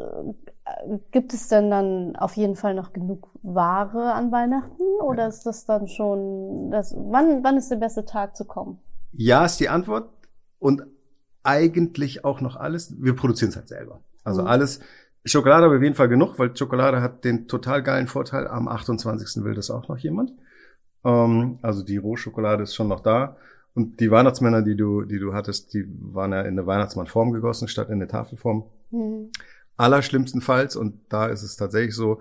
[1.11, 5.65] gibt es denn dann auf jeden Fall noch genug Ware an Weihnachten oder ist das
[5.65, 8.79] dann schon das wann wann ist der beste Tag zu kommen?
[9.13, 10.09] Ja, ist die Antwort.
[10.59, 10.83] Und
[11.43, 12.95] eigentlich auch noch alles.
[13.01, 14.01] Wir produzieren es halt selber.
[14.23, 14.47] Also Mhm.
[14.47, 14.79] alles.
[15.23, 18.47] Schokolade aber auf jeden Fall genug, weil Schokolade hat den total geilen Vorteil.
[18.47, 19.43] Am 28.
[19.43, 20.31] will das auch noch jemand.
[21.03, 23.37] Ähm, also die Rohschokolade ist schon noch da.
[23.73, 27.67] Und die Weihnachtsmänner, die du, die du hattest, die waren ja in eine Weihnachtsmannform gegossen,
[27.67, 28.63] statt in eine Tafelform.
[28.91, 29.29] Hm.
[29.77, 32.19] Allerschlimmstenfalls, und da ist es tatsächlich so,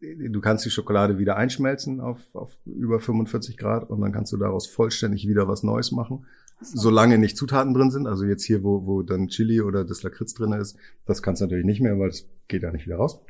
[0.00, 4.36] du kannst die Schokolade wieder einschmelzen auf, auf über 45 Grad und dann kannst du
[4.36, 6.26] daraus vollständig wieder was Neues machen.
[6.60, 10.32] Solange nicht Zutaten drin sind, also jetzt hier, wo, wo dann Chili oder das Lakritz
[10.34, 13.20] drin ist, das kannst du natürlich nicht mehr, weil das geht ja nicht wieder raus.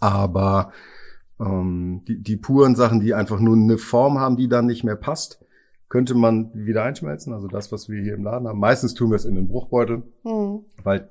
[0.00, 0.72] Aber
[1.40, 4.96] ähm, die, die puren Sachen, die einfach nur eine Form haben, die dann nicht mehr
[4.96, 5.40] passt,
[5.88, 7.32] könnte man wieder einschmelzen.
[7.32, 8.58] Also das, was wir hier im Laden haben.
[8.58, 10.60] Meistens tun wir es in den Bruchbeutel, Hm.
[10.82, 11.08] weil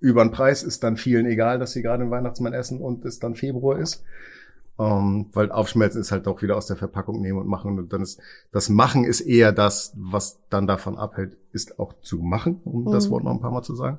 [0.00, 3.18] über den Preis ist dann vielen egal, dass sie gerade den Weihnachtsmann essen und es
[3.18, 4.04] dann Februar ist.
[4.78, 7.78] Ähm, weil aufschmelzen ist halt auch wieder aus der Verpackung nehmen und machen.
[7.78, 8.20] Und dann ist
[8.52, 13.06] das Machen ist eher das, was dann davon abhält, ist auch zu machen, um das
[13.06, 13.10] Mhm.
[13.12, 13.98] Wort noch ein paar Mal zu sagen.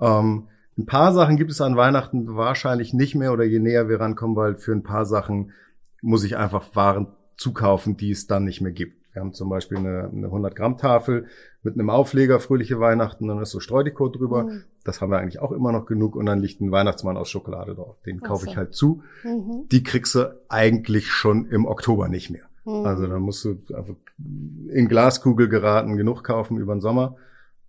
[0.00, 4.00] Ähm, ein paar Sachen gibt es an Weihnachten wahrscheinlich nicht mehr oder je näher wir
[4.00, 5.52] rankommen, weil für ein paar Sachen
[6.00, 9.01] muss ich einfach Waren zukaufen, die es dann nicht mehr gibt.
[9.12, 11.26] Wir haben zum Beispiel eine, eine 100 Gramm Tafel
[11.62, 14.44] mit einem Aufleger, fröhliche Weihnachten, dann ist so Streudekot drüber.
[14.44, 14.64] Hm.
[14.84, 17.74] Das haben wir eigentlich auch immer noch genug und dann liegt ein Weihnachtsmann aus Schokolade
[17.74, 18.00] drauf.
[18.06, 19.02] Den Ach kaufe ich halt zu.
[19.22, 19.68] Mhm.
[19.70, 22.46] Die kriegst du eigentlich schon im Oktober nicht mehr.
[22.64, 22.86] Mhm.
[22.86, 27.16] Also da musst du einfach in Glaskugel geraten, genug kaufen über den Sommer.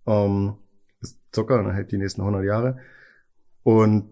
[0.06, 0.54] Ähm,
[1.00, 2.78] ist Zucker, dann hält die nächsten 100 Jahre.
[3.62, 4.06] Und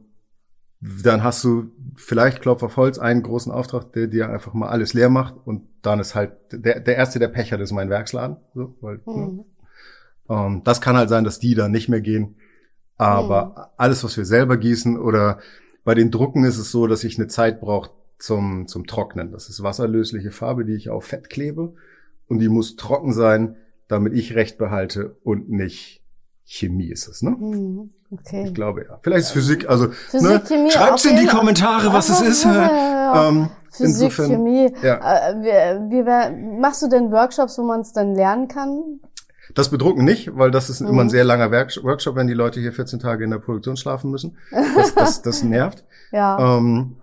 [0.82, 4.94] dann hast du vielleicht Klopf auf Holz einen großen Auftrag, der dir einfach mal alles
[4.94, 8.36] leer macht und dann ist halt der, der erste, der Pech hat, ist mein Werksladen.
[8.54, 9.12] So, weil, ne?
[9.12, 9.44] Mhm.
[10.28, 12.34] Ähm, das kann halt sein, dass die dann nicht mehr gehen.
[12.96, 15.38] Aber alles, was wir selber gießen oder
[15.84, 19.32] bei den Drucken ist es so, dass ich eine Zeit brauche zum, zum Trocknen.
[19.32, 21.74] Das ist wasserlösliche Farbe, die ich auf Fett klebe.
[22.28, 23.56] Und die muss trocken sein,
[23.88, 26.01] damit ich Recht behalte und nicht
[26.54, 27.30] Chemie ist es, ne?
[27.30, 27.90] Mhm.
[28.10, 28.44] Okay.
[28.46, 28.98] Ich glaube ja.
[29.02, 30.40] Vielleicht ist Physik, also Physik, ne?
[30.46, 32.44] Chemie, schreibt's in die Kommentare, was es ist.
[32.44, 32.66] Ja, ja,
[33.14, 33.28] ja.
[33.28, 34.70] Ähm, Physik, insofern, Chemie.
[34.82, 35.30] ja.
[35.30, 39.00] Äh, wir, wir, wer- machst du denn Workshops, wo man es dann lernen kann?
[39.54, 40.88] Das bedrucken nicht, weil das ist Mhm.
[40.88, 44.10] immer ein sehr langer Workshop, wenn die Leute hier 14 Tage in der Produktion schlafen
[44.10, 44.36] müssen.
[44.76, 45.84] Das, das, das nervt.
[46.12, 46.58] Ja.
[46.58, 46.96] Ähm,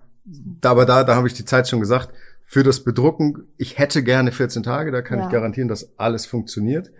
[0.64, 2.10] aber da, da habe ich die Zeit schon gesagt.
[2.46, 5.24] Für das Bedrucken, ich hätte gerne 14 Tage, da kann Ja.
[5.26, 6.90] ich garantieren, dass alles funktioniert.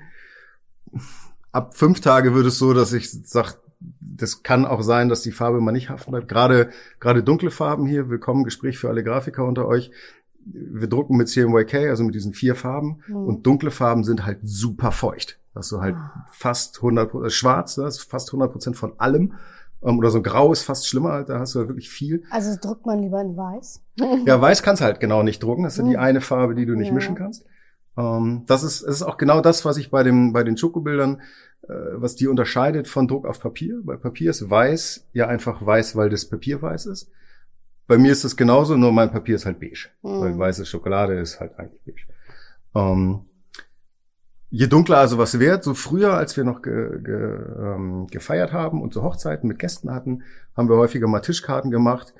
[1.52, 3.54] Ab fünf Tage wird es so, dass ich sage,
[4.00, 6.28] das kann auch sein, dass die Farbe mal nicht haften bleibt.
[6.28, 9.90] Gerade, gerade dunkle Farben hier, willkommen Gespräch für alle Grafiker unter euch.
[10.44, 13.00] Wir drucken mit CMYK, also mit diesen vier Farben.
[13.08, 13.16] Mhm.
[13.16, 15.38] Und dunkle Farben sind halt super feucht.
[15.54, 16.26] Das ist so halt Ah.
[16.30, 19.32] fast 100 Prozent, schwarz, das ist fast 100 Prozent von allem.
[19.82, 22.22] Ähm, Oder so grau ist fast schlimmer, da hast du halt wirklich viel.
[22.30, 23.80] Also druckt man lieber in weiß?
[24.26, 25.64] Ja, weiß kannst du halt genau nicht drucken.
[25.64, 26.02] Das ist ja die Mhm.
[26.02, 26.94] eine Farbe, die du nicht Ja.
[26.94, 27.44] mischen kannst.
[27.96, 31.20] Ähm, das ist, es ist auch genau das, was ich bei dem, bei den Schokobildern,
[31.62, 33.80] äh, was die unterscheidet von Druck auf Papier.
[33.84, 37.10] Bei Papier ist weiß ja einfach weiß, weil das Papier weiß ist.
[37.86, 39.88] Bei mir ist es genauso, nur mein Papier ist halt beige.
[40.02, 40.20] Mhm.
[40.20, 42.02] Weil weiße Schokolade ist halt eigentlich beige.
[42.74, 43.22] Ähm,
[44.50, 48.80] je dunkler also was wird, so früher, als wir noch ge, ge, ähm, gefeiert haben
[48.82, 50.22] und so Hochzeiten mit Gästen hatten,
[50.56, 52.14] haben wir häufiger mal Tischkarten gemacht.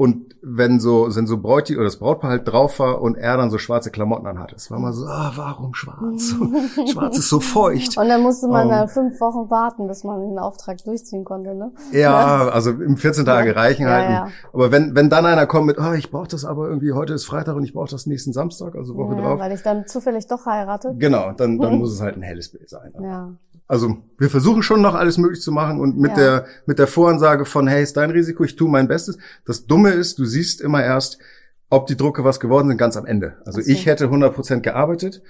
[0.00, 3.50] Und wenn so, sind so Bräuti oder das Brautpaar halt drauf war und er dann
[3.50, 4.54] so schwarze Klamotten anhatte.
[4.56, 6.34] Es war mal so, ah, warum schwarz?
[6.90, 7.98] schwarz ist so feucht.
[7.98, 8.70] Und dann musste man Ähm.
[8.70, 11.72] dann fünf Wochen warten, bis man den Auftrag durchziehen konnte, ne?
[11.92, 13.54] Ja, also im 14 Tage Ja.
[13.56, 14.08] reichen Ja, halt.
[14.10, 14.28] ja.
[14.54, 17.26] Aber wenn, wenn dann einer kommt mit, ah, ich brauche das aber irgendwie, heute ist
[17.26, 19.38] Freitag und ich brauche das nächsten Samstag, also Woche Ja, drauf.
[19.40, 20.94] weil ich dann zufällig doch heirate.
[20.98, 22.90] Genau, dann, dann muss es halt ein helles Bild sein.
[23.02, 23.32] Ja.
[23.68, 26.16] Also wir versuchen schon noch alles möglich zu machen und mit Ja.
[26.16, 29.16] der mit der Voransage von hey, ist dein Risiko, ich tue mein Bestes.
[29.46, 31.18] Das Dumme ist, du siehst immer erst,
[31.68, 33.36] ob die Drucke was geworden sind, ganz am Ende.
[33.44, 33.70] Also so.
[33.70, 35.22] ich hätte 100% gearbeitet,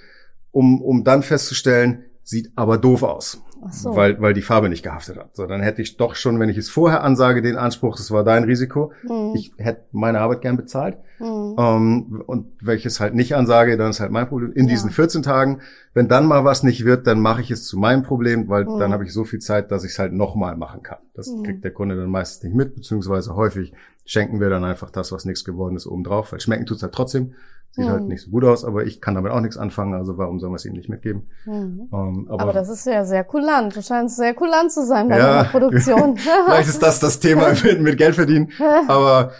[0.51, 3.95] um um dann festzustellen, sieht aber doof aus, so.
[3.95, 5.35] weil weil die Farbe nicht gehaftet hat.
[5.35, 8.23] So, dann hätte ich doch schon, wenn ich es vorher ansage, den Anspruch, das war
[8.23, 8.91] dein Risiko.
[9.07, 9.31] Hm.
[9.35, 10.97] Ich hätte meine Arbeit gern bezahlt.
[11.17, 11.55] Hm.
[11.57, 14.51] Ähm, und welches halt nicht ansage, dann ist halt mein Problem.
[14.53, 14.69] In Ja.
[14.71, 15.59] diesen 14 Tagen,
[15.93, 18.79] wenn dann mal was nicht wird, dann mache ich es zu meinem Problem, weil Mhm.
[18.79, 20.97] dann habe ich so viel Zeit, dass ich es halt nochmal machen kann.
[21.13, 21.43] Das Mhm.
[21.43, 23.73] kriegt der Kunde dann meistens nicht mit, beziehungsweise häufig
[24.05, 27.33] schenken wir dann einfach das, was nichts geworden ist, obendrauf, weil schmecken tut's halt trotzdem.
[27.73, 28.07] Sieht halt Mhm.
[28.09, 30.57] nicht so gut aus, aber ich kann damit auch nichts anfangen, also warum sollen wir
[30.57, 31.29] es ihm nicht mitgeben?
[31.45, 31.87] Mhm.
[31.93, 33.73] Ähm, aber Aber, das ist ja sehr kulant.
[33.75, 35.27] Du scheinst sehr kulant zu sein bei Ja.
[35.43, 36.17] deiner Produktion.
[36.45, 38.49] vielleicht ist das das Thema mit, mit Geld verdienen.
[38.89, 39.31] Aber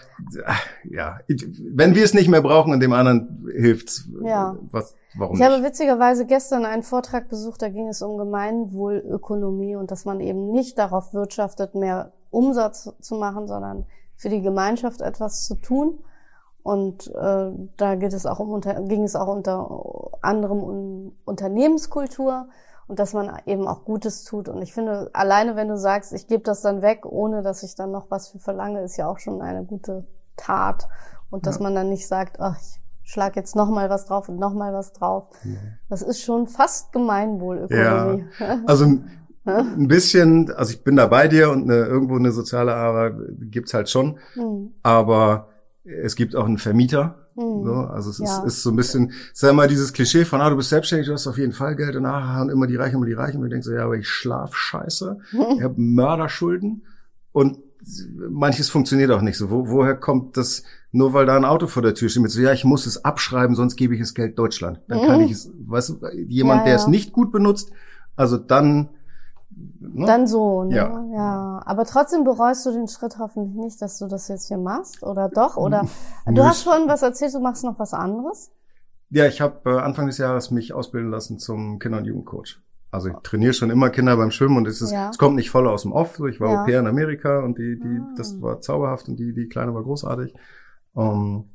[0.89, 1.20] ja,
[1.74, 4.56] wenn wir es nicht mehr brauchen und dem anderen hilft's, Ja.
[4.72, 5.65] was, warum Ich habe nicht?
[5.67, 10.78] witzigerweise gestern einen Vortrag besucht, da ging es um Gemeinwohlökonomie und dass man eben nicht
[10.78, 16.00] darauf wirtschaftet, mehr Umsatz zu machen, sondern für die Gemeinschaft etwas zu tun.
[16.63, 22.47] Und äh, da geht es auch um unter, ging es auch unter anderem um Unternehmenskultur
[22.88, 24.47] und dass man eben auch Gutes tut.
[24.50, 27.76] Und ich finde, alleine wenn du sagst, ich gebe das dann weg, ohne dass ich
[27.76, 30.06] dann noch was für verlange, ist ja auch schon eine gute
[30.38, 30.88] Tat.
[31.30, 31.63] Und dass Ja.
[31.63, 34.74] man dann nicht sagt, ach, ich schlag jetzt noch mal was drauf und noch mal
[34.74, 35.30] was drauf.
[35.89, 38.26] Das ist schon fast Gemeinwohlökonomie.
[38.67, 38.86] Also
[39.45, 43.15] ein bisschen, also ich bin da bei dir und eine, irgendwo eine soziale Arbeit
[43.50, 45.47] gibt's halt schon, Hm, aber
[45.84, 47.28] es gibt auch einen Vermieter.
[47.36, 47.63] hm.
[47.63, 48.44] So, also es ist, Ja.
[48.44, 51.08] ist so ein bisschen, es ist ja immer dieses Klischee von, ah, du bist selbstständig,
[51.08, 53.38] du hast auf jeden Fall Geld und, ah, und immer die Reichen, immer die Reichen.
[53.39, 55.17] Und ich denke so, ja, aber ich schlaf scheiße,
[55.58, 56.84] ich habe Mörderschulden
[57.32, 57.58] und
[58.30, 59.50] manches funktioniert auch nicht so.
[59.50, 62.41] Wo, woher kommt das, nur weil da ein Auto vor der Tür steht mit so,
[62.41, 64.82] ja, ich muss es abschreiben, sonst gebe ich es Geld Deutschland.
[64.88, 65.26] Dann kann Mhm.
[65.26, 66.80] ich es, weißt du, jemand, Ja, der ja.
[66.80, 67.72] es nicht gut benutzt,
[68.15, 68.89] also dann,
[69.93, 70.06] ne?
[70.06, 70.75] Dann so, ne?
[70.75, 71.06] Ja.
[71.13, 71.62] ja.
[71.65, 75.30] Aber trotzdem bereust du den Schritt hoffentlich nicht, dass du das jetzt hier machst, oder
[75.30, 75.58] doch?
[75.58, 75.84] Oder
[76.27, 78.51] Nö, du hast ich- vorhin was erzählt, du machst noch was anderes?
[79.10, 82.60] Ja, ich habe äh, Anfang des Jahres mich ausbilden lassen zum Kinder- und Jugendcoach.
[82.91, 85.10] Also ich trainiere schon immer Kinder beim Schwimmen und es, ist, Ja.
[85.10, 86.15] es kommt nicht voll aus dem Off.
[86.17, 86.62] So, ich war Ja.
[86.62, 88.13] Au pair in Amerika und die, die, Ah.
[88.17, 90.34] das war zauberhaft und die, die Kleine war großartig.
[90.93, 91.49] Um,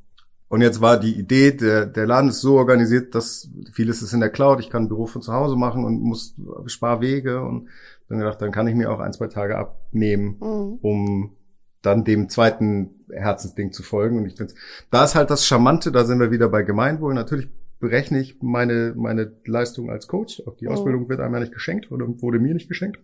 [0.48, 4.20] und jetzt war die Idee, der, der Laden ist so organisiert, dass vieles ist in
[4.20, 4.60] der Cloud.
[4.60, 6.34] Ich kann ein Büro von zu Hause machen und muss
[6.66, 7.68] Sparwege und
[8.08, 10.78] dann gedacht, dann kann ich mir auch ein, zwei Tage abnehmen, Mhm.
[10.82, 11.36] um
[11.82, 14.18] dann dem zweiten Herzensding zu folgen.
[14.18, 14.54] Und ich finde,
[14.90, 17.14] da ist halt das Charmante, da sind wir wieder bei Gemeinwohl.
[17.14, 20.42] Natürlich berechne ich meine, meine Leistung als Coach.
[20.46, 20.72] Auch die Mhm.
[20.72, 22.98] Ausbildung wird einem ja nicht geschenkt oder wurde mir nicht geschenkt.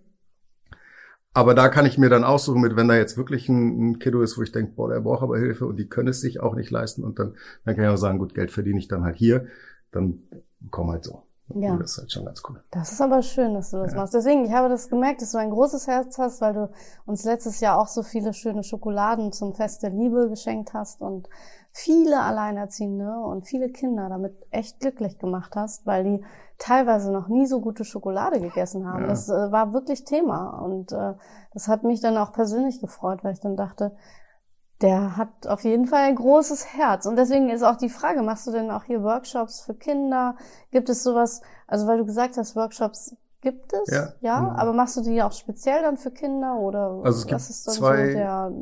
[1.34, 4.20] Aber da kann ich mir dann aussuchen, mit wenn da jetzt wirklich ein, ein Kiddo
[4.20, 6.54] ist, wo ich denke, boah, der braucht aber Hilfe und die können es sich auch
[6.54, 7.04] nicht leisten.
[7.04, 9.46] Und dann, dann kann ich auch sagen, gut, Geld verdiene ich dann halt hier.
[9.92, 10.24] Dann
[10.70, 11.22] komm halt so.
[11.48, 11.72] Ja.
[11.72, 12.62] Und das ist halt schon ganz cool.
[12.70, 13.98] Das ist aber schön, dass du das Ja.
[13.98, 14.14] machst.
[14.14, 16.70] Deswegen, ich habe das gemerkt, dass du ein großes Herz hast, weil du
[17.04, 21.28] uns letztes Jahr auch so viele schöne Schokoladen zum Fest der Liebe geschenkt hast und
[21.72, 26.24] viele Alleinerziehende und viele Kinder damit echt glücklich gemacht hast, weil die
[26.58, 29.02] teilweise noch nie so gute Schokolade gegessen haben.
[29.02, 29.08] Ja.
[29.08, 31.14] Das äh, war wirklich Thema und äh,
[31.52, 33.92] das hat mich dann auch persönlich gefreut, weil ich dann dachte,
[34.82, 37.06] der hat auf jeden Fall ein großes Herz.
[37.06, 40.36] Und deswegen ist auch die Frage, machst du denn auch hier Workshops für Kinder?
[40.70, 44.12] Gibt es sowas, also weil du gesagt hast, Workshops gibt es, Ja.
[44.20, 44.48] ja Mhm.
[44.50, 47.66] aber machst du die auch speziell dann für Kinder oder Also es gibt was ist
[47.68, 48.52] dann zwei- so der,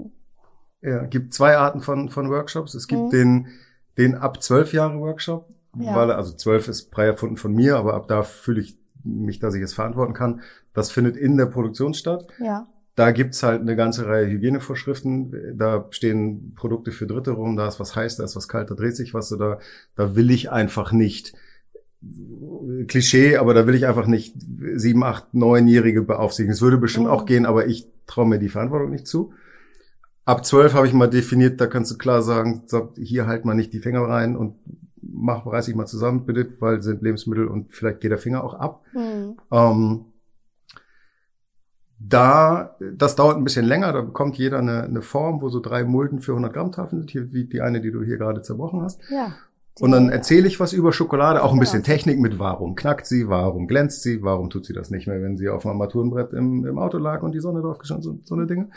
[0.82, 2.74] Ja, gibt zwei Arten von, von Workshops.
[2.74, 3.10] Es gibt Mhm.
[3.10, 3.48] den,
[3.98, 5.94] den ab zwölf Jahre Workshop, Ja.
[5.94, 9.54] weil, also zwölf ist frei erfunden von mir, aber ab da fühle ich mich, dass
[9.54, 10.40] ich es verantworten kann.
[10.72, 12.26] Das findet in der Produktion statt.
[12.38, 12.66] ja,
[13.00, 15.56] Da gibt's halt eine ganze Reihe Hygienevorschriften.
[15.56, 18.74] Da stehen Produkte für Dritte rum, da ist was heiß, da ist was kalt, da
[18.74, 19.30] dreht sich was.
[19.30, 19.58] Da,
[19.96, 21.32] da will ich einfach nicht
[22.88, 24.34] Klischee, aber da will ich einfach nicht
[24.74, 26.52] sieben, acht, neunjährige beaufsichtigen.
[26.52, 27.12] Es würde bestimmt Mhm.
[27.12, 29.32] auch gehen, aber ich traue mir die Verantwortung nicht zu.
[30.26, 32.64] Ab zwölf habe ich mal definiert, da kannst du klar sagen,
[32.98, 34.56] hier halt mal nicht die Finger rein und
[35.00, 38.52] mach, reiß dich mal zusammen, bitte, weil sind Lebensmittel und vielleicht geht der Finger auch
[38.52, 38.84] ab.
[38.92, 39.38] hm.
[39.50, 40.04] Ähm,
[42.02, 45.84] da, das dauert ein bisschen länger, da bekommt jeder eine, eine Form, wo so drei
[45.84, 48.82] Mulden für 100 Gramm Tafeln sind, hier wie die eine, die du hier gerade zerbrochen
[48.82, 49.00] hast.
[49.10, 49.32] ja.
[49.78, 51.60] Und dann erzähle ich was über Schokolade, auch ein Ja.
[51.60, 55.22] bisschen Technik mit warum knackt sie, warum glänzt sie, warum tut sie das nicht mehr,
[55.22, 58.18] wenn sie auf einem Armaturenbrett im, im Auto lag und die Sonne drauf geschaut, so,
[58.24, 58.68] so eine Dinge.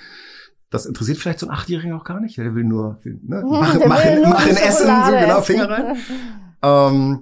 [0.70, 3.88] Das interessiert vielleicht so ein Achtjähriger auch gar nicht, der will nur, ne, mach, mach,
[3.90, 5.42] mach ein Essen, so genau.
[5.42, 5.96] Finger rein.
[6.62, 7.20] Ähm,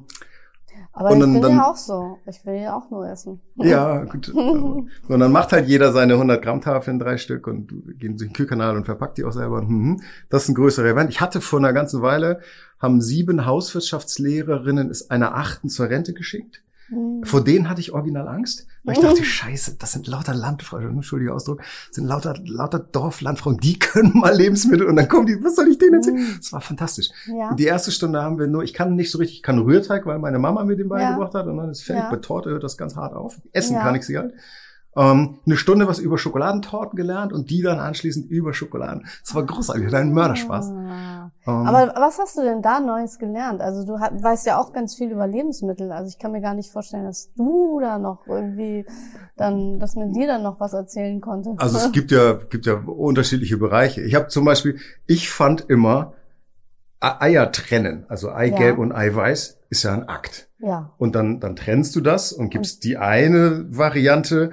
[0.94, 2.18] Aber Und ich dann- bin dann- ja auch so.
[2.26, 3.40] Ich will ja auch nur essen.
[3.56, 4.28] Ja, gut.
[4.36, 8.34] Und dann macht halt jeder seine 100 Gramm Tafeln, drei Stück und gehen durch den
[8.34, 9.62] Kühlkanal und verpackt die auch selber.
[9.62, 10.02] Mhm.
[10.30, 11.10] Das ist ein größerer Event.
[11.10, 12.42] Ich hatte vor einer ganzen Weile,
[12.80, 16.62] haben sieben Hauswirtschaftslehrerinnen es einer Achten zur Rente geschickt.
[16.88, 17.22] Hm.
[17.24, 21.36] Vor denen hatte ich original Angst, weil ich dachte, scheiße, das sind lauter Landfrauen, entschuldiger
[21.36, 25.56] Ausdruck, das sind lauter, lauter Dorflandfrauen, die können mal Lebensmittel und dann kommen die, was
[25.56, 26.16] soll ich denen erzählen?
[26.18, 26.38] Mhm.
[26.38, 27.10] Das war fantastisch.
[27.28, 27.54] Ja.
[27.54, 30.20] Die erste Stunde haben wir nur, ich kann nicht so richtig, ich kann Rührteig, weil
[30.20, 32.04] meine Mama mir den beigebracht hat und dann ist fertig.
[32.06, 32.10] Ja.
[32.10, 33.40] Bei Torte hört das ganz hart auf.
[33.52, 33.84] Essen Ja.
[33.84, 34.34] kann ich sie halt.
[34.96, 39.06] Ähm, eine Stunde was über Schokoladentorten gelernt und die dann anschließend über Schokoladen.
[39.24, 40.70] Das war großartig, das hat einen Mörderspaß.
[40.70, 41.21] Ah.
[41.48, 43.62] Ähm, Aber was hast du denn da Neues gelernt?
[43.62, 45.92] Also du hat, weißt ja auch ganz viel über Lebensmittel.
[45.92, 48.86] Also ich kann mir gar nicht vorstellen, dass du da noch irgendwie
[49.38, 51.56] dann, dass man dir dann noch was erzählen konnte.
[51.58, 54.02] Also es gibt ja, gibt ja unterschiedliche Bereiche.
[54.02, 56.14] Ich habe zum Beispiel, ich fand immer,
[57.00, 58.84] Eier trennen, also Eigelb Ja.
[58.84, 60.50] und Eiweiß, ist ja ein Akt.
[60.60, 60.92] Ja.
[61.00, 64.52] Und dann, dann trennst du das und gibst die eine Variante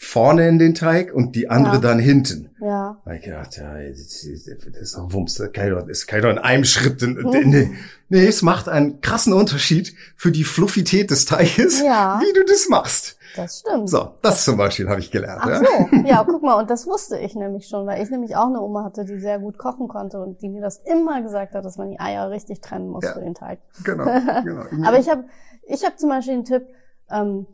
[0.00, 1.80] vorne in den Teig und die andere Ja.
[1.80, 2.50] dann hinten.
[2.60, 2.98] Ja.
[3.04, 4.48] Da ich gedacht, ja, das ist
[4.80, 7.02] das doch Wumms, das kann doch, das kann doch in einem Schritt.
[7.02, 7.70] Nee,
[8.08, 12.20] nee, es macht einen krassen Unterschied für die Fluffität des Teiges, Ja.
[12.22, 13.16] wie du das machst.
[13.36, 13.90] Das stimmt.
[13.90, 15.40] So, das zum Beispiel habe ich gelernt.
[15.44, 15.58] Ach ja.
[15.58, 18.60] so, ja, guck mal, und das wusste ich nämlich schon, weil ich nämlich auch eine
[18.60, 21.76] Oma hatte, die sehr gut kochen konnte und die mir das immer gesagt hat, dass
[21.76, 23.12] man die Eier richtig trennen muss Ja.
[23.14, 23.58] für den Teig.
[23.84, 24.04] Genau,
[24.44, 24.62] genau.
[24.86, 25.24] Aber ich habe
[25.66, 26.62] ich hab zum Beispiel einen Tipp,
[27.10, 27.46] ähm,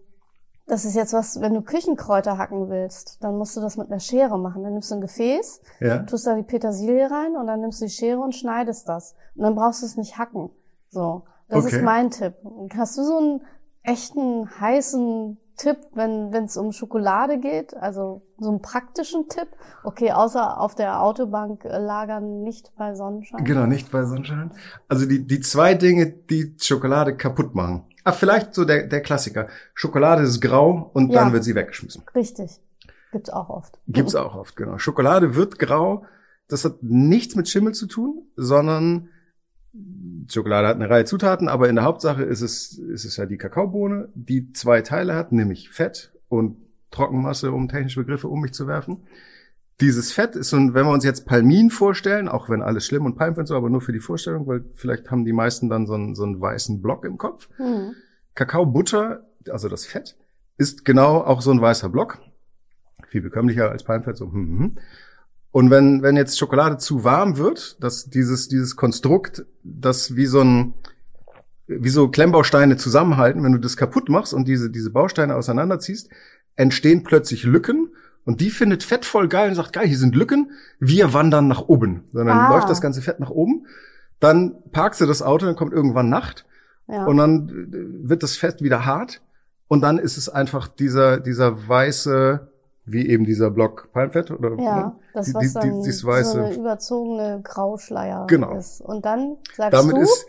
[0.66, 4.00] das ist jetzt was, wenn du Küchenkräuter hacken willst, dann musst du das mit einer
[4.00, 4.62] Schere machen.
[4.62, 5.98] Dann nimmst du ein Gefäß, ja.
[6.04, 9.14] tust da die Petersilie rein und dann nimmst du die Schere und schneidest das.
[9.34, 10.50] Und dann brauchst du es nicht hacken.
[10.88, 11.76] So, das Okay.
[11.76, 12.34] ist mein Tipp.
[12.76, 13.40] Hast du so einen
[13.82, 17.76] echten, heißen Tipp, wenn es um Schokolade geht?
[17.76, 19.48] Also so einen praktischen Tipp?
[19.84, 23.44] Okay, außer auf der Autobank äh, lagern, nicht bei Sonnenschein.
[23.44, 24.50] Genau, nicht bei Sonnenschein.
[24.88, 27.84] Also die, die zwei Dinge, die Schokolade kaputt machen.
[28.04, 29.48] Ah, vielleicht so der, der Klassiker.
[29.74, 31.24] Schokolade ist grau und Ja.
[31.24, 32.02] dann wird sie weggeschmissen.
[32.14, 32.60] Richtig.
[33.12, 33.78] Gibt's auch oft.
[33.88, 34.78] Gibt's auch oft, genau.
[34.78, 36.04] Schokolade wird grau.
[36.48, 39.08] Das hat nichts mit Schimmel zu tun, sondern
[40.28, 43.38] Schokolade hat eine Reihe Zutaten, aber in der Hauptsache ist es, ist es ja die
[43.38, 46.56] Kakaobohne, die zwei Teile hat, nämlich Fett und
[46.90, 48.98] Trockenmasse, um technische Begriffe um mich zu werfen.
[49.80, 53.04] Dieses Fett ist so, ein- wenn wir uns jetzt Palmin vorstellen, auch wenn alles schlimm
[53.06, 55.86] und Palm und so, aber nur für die Vorstellung, weil vielleicht haben die meisten dann
[55.86, 57.48] so einen, so einen weißen Block im Kopf.
[57.56, 57.94] Hm.
[58.34, 60.16] Kakaobutter, also das Fett,
[60.56, 62.20] ist genau auch so ein weißer Block.
[63.08, 64.16] Viel bekömmlicher als Palmfett.
[64.16, 64.26] So.
[64.26, 64.74] hm, hm, hm.
[65.50, 70.40] Und wenn, wenn jetzt Schokolade zu warm wird, dass dieses, dieses Konstrukt, das wie so
[70.40, 70.74] ein,
[71.68, 76.10] wie so Klemmbausteine zusammenhalten, wenn du das kaputt machst und diese, diese Bausteine auseinanderziehst,
[76.56, 77.88] entstehen plötzlich Lücken
[78.24, 81.62] und die findet Fett voll geil und sagt, geil, hier sind Lücken, wir wandern nach
[81.68, 82.04] oben.
[82.12, 82.48] Sondern Ah.
[82.54, 83.66] läuft das ganze Fett nach oben,
[84.20, 86.46] dann parkst du das Auto, dann kommt irgendwann Nacht
[86.88, 87.04] Ja.
[87.06, 89.20] und dann äh, wird das Fett wieder hart
[89.68, 92.48] und dann ist es einfach dieser dieser weiße
[92.86, 94.92] wie eben dieser Block Palmfett oder Ja, ne?
[95.14, 98.56] das Die- was die- dann die- dieses so weiße eine überzogene Grauschleier Genau.
[98.58, 98.80] ist.
[98.82, 100.26] Und dann sagst damit du, ist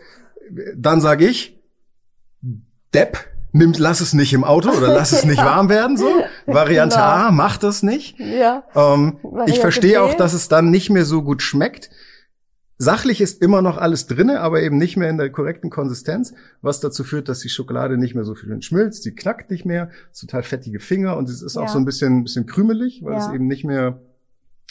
[0.76, 1.62] dann sage ich
[2.94, 3.18] Depp
[3.56, 5.44] nimm lass es nicht im Auto oder lass es nicht Ja.
[5.56, 6.08] warm werden so
[6.46, 7.06] Variante Genau.
[7.06, 10.18] A mach das nicht ja, ähm, ich verstehe auch B.
[10.18, 11.90] dass es dann nicht mehr so gut schmeckt
[12.78, 16.78] Sachlich ist immer noch alles drinne, aber eben nicht mehr in der korrekten Konsistenz, was
[16.78, 20.20] dazu führt, dass die Schokolade nicht mehr so viel schmilzt, sie knackt nicht mehr, es
[20.20, 21.68] total fettige Finger und es ist auch Ja.
[21.68, 23.32] so ein bisschen, bisschen krümelig, weil es Ja.
[23.34, 24.02] eben nicht mehr,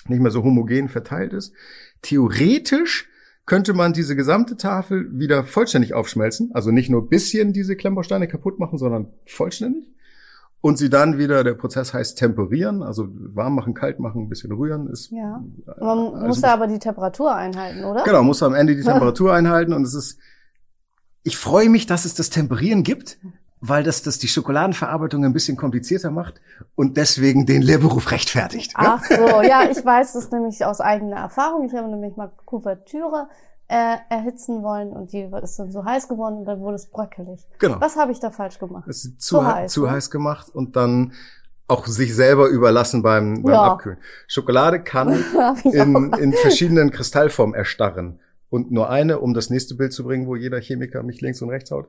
[0.08, 1.52] nicht mehr so homogen verteilt ist.
[2.04, 3.10] Theoretisch
[3.46, 8.28] könnte man diese gesamte Tafel wieder vollständig aufschmelzen, also nicht nur ein bisschen diese Klemmbausteine
[8.28, 9.86] kaputt machen, sondern vollständig.
[10.62, 14.52] Und sie dann wieder, der Prozess heißt temperieren, also warm machen, kalt machen, ein bisschen
[14.52, 15.12] rühren ist.
[15.12, 15.44] ja.
[15.80, 18.04] Man also muss da aber die Temperatur einhalten, oder?
[18.04, 20.18] Genau, muss am Ende die Temperatur einhalten und es ist,
[21.22, 23.20] ich freue mich, dass es das Temperieren gibt,
[23.68, 26.42] weil das, das die Schokoladenverarbeitung ein bisschen komplizierter macht
[26.76, 28.74] und deswegen den Lehrberuf rechtfertigt.
[28.80, 29.00] ja?
[29.00, 31.66] Ach so, ja, ich weiß das nämlich aus eigener Erfahrung.
[31.66, 33.28] Ich habe nämlich mal Kuvertüre
[33.68, 37.42] äh, erhitzen wollen und die ist dann so heiß geworden und dann wurde es bröckelig.
[37.60, 37.78] Genau.
[37.80, 38.84] Was habe ich da falsch gemacht?
[38.88, 39.92] Das ist zu, Zu heiß, zu ne?
[39.92, 41.14] heiß gemacht und dann
[41.68, 43.64] auch sich selber überlassen beim, beim Ja.
[43.74, 43.98] Abkühlen.
[44.28, 45.24] Schokolade kann
[45.64, 48.20] in, in verschiedenen Kristallformen erstarren.
[48.56, 51.50] Und nur eine, um das nächste Bild zu bringen, wo jeder Chemiker mich links und
[51.50, 51.88] rechts haut.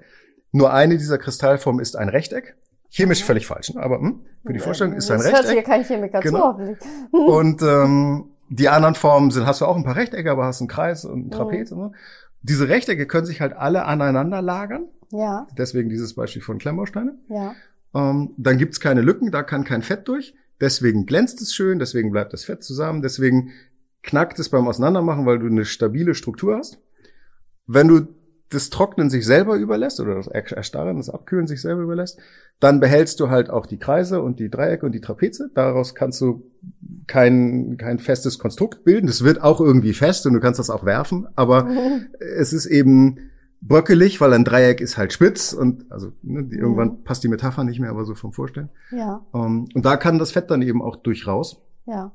[0.52, 2.56] Nur eine dieser Kristallformen ist ein Rechteck.
[2.90, 3.82] Chemisch völlig falsch, ne?
[3.82, 5.66] aber hm, für die Vorstellung ist ein Das hört hier Rechteck.
[5.66, 6.44] kein Chemiker zu, Genau.
[6.52, 6.78] hoffentlich.
[7.12, 10.68] Und ähm, die anderen Formen sind, hast du auch ein paar Rechtecke, aber hast einen
[10.68, 11.70] Kreis und einen Trapez.
[11.72, 11.78] Mhm.
[11.78, 11.94] Und so.
[12.42, 14.86] Diese Rechtecke können sich halt alle aneinander lagern.
[15.10, 17.16] Ja, Deswegen dieses Beispiel von Klemmbausteine.
[17.28, 17.54] ja.
[17.94, 20.34] Ähm, dann gibt's keine Lücken, da kann kein Fett durch.
[20.60, 23.50] Deswegen glänzt es schön, deswegen bleibt das Fett zusammen, deswegen
[24.06, 26.78] knackt es beim Auseinandermachen, weil du eine stabile Struktur hast.
[27.66, 28.06] Wenn du
[28.48, 32.18] das Trocknen sich selber überlässt oder das Erstarren, das Abkühlen sich selber überlässt,
[32.60, 35.50] dann behältst du halt auch die Kreise und die Dreiecke und die Trapeze.
[35.54, 36.44] Daraus kannst du
[37.08, 39.08] kein, kein festes Konstrukt bilden.
[39.08, 41.68] Das wird auch irgendwie fest und du kannst das auch werfen, aber
[42.20, 43.18] es ist eben
[43.60, 46.62] bröckelig, weil ein Dreieck ist halt spitz und also ne, die, Mhm.
[46.62, 48.68] irgendwann passt die Metapher nicht mehr, aber so vom Vorstellen.
[48.92, 52.12] Ja, Ähm, und da kann das Fett dann eben auch durch raus ja.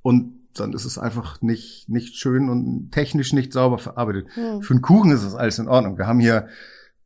[0.00, 4.26] und dann ist es einfach nicht nicht schön und technisch nicht sauber verarbeitet.
[4.34, 4.62] Hm.
[4.62, 5.98] Für einen Kuchen ist das alles in Ordnung.
[5.98, 6.48] Wir haben hier,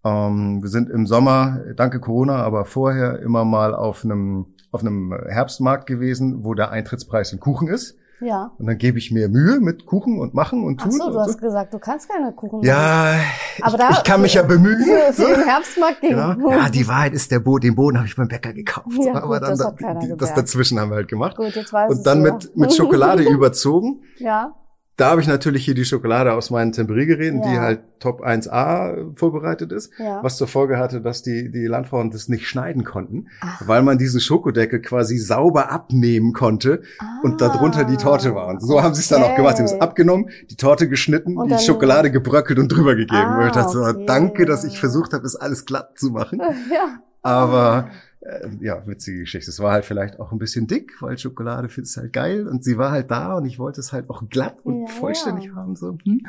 [0.04, 5.14] ähm, wir sind im Sommer, danke Corona, aber vorher immer mal auf einem auf einem
[5.28, 7.96] Herbstmarkt gewesen, wo der Eintrittspreis ein Kuchen ist.
[8.20, 8.50] Ja.
[8.58, 10.92] Und dann gebe ich mir Mühe mit Kuchen und machen und Ach tun.
[10.92, 12.66] so, und du hast gesagt, du kannst keine Kuchen machen.
[12.68, 13.14] ja,
[13.62, 14.82] Aber ich, da- ich kann mich ja bemühen.
[14.84, 15.28] Für, für So.
[15.28, 16.10] den Herbstmarkt ging.
[16.10, 16.50] Genau.
[16.50, 18.86] Ja, die Wahrheit ist, der Bo den Boden habe ich beim Bäcker gekauft.
[18.98, 20.36] Ja, aber gut, dann das hat keiner das gemerkt.
[20.38, 21.36] dazwischen haben wir halt gemacht.
[21.36, 24.00] Gut, jetzt weiß Und dann es mit, mit Schokolade überzogen.
[24.18, 24.52] Ja,
[24.98, 27.50] da habe ich natürlich hier die Schokolade aus meinen Temperie-Geräten, Ja.
[27.50, 30.22] die halt Top 1A vorbereitet ist, Ja.
[30.22, 33.62] was zur Folge hatte, dass die, die Landfrauen das nicht schneiden konnten, Ach.
[33.66, 36.82] weil man diesen Schokodeckel quasi sauber abnehmen konnte
[37.22, 38.48] und darunter die Torte war.
[38.48, 39.56] Und so haben sie es dann auch gemacht.
[39.56, 43.16] Sie haben es Ah, abgenommen, die Torte geschnitten, die Schokolade gebröckelt und drüber gegeben.
[43.16, 44.04] Ah, und ich dachte so, okay.
[44.06, 46.40] danke, dass ich versucht habe, es alles glatt zu machen.
[46.72, 46.98] Ja.
[47.22, 47.88] Aber
[48.28, 49.50] äh, ja, witzige Geschichte.
[49.50, 52.76] Es war halt vielleicht auch ein bisschen dick, weil Schokolade findest halt geil und sie
[52.78, 55.54] war halt da und ich wollte es halt auch glatt und Ja, vollständig ja.
[55.54, 55.76] haben.
[55.76, 55.96] So.
[56.04, 56.20] Hm.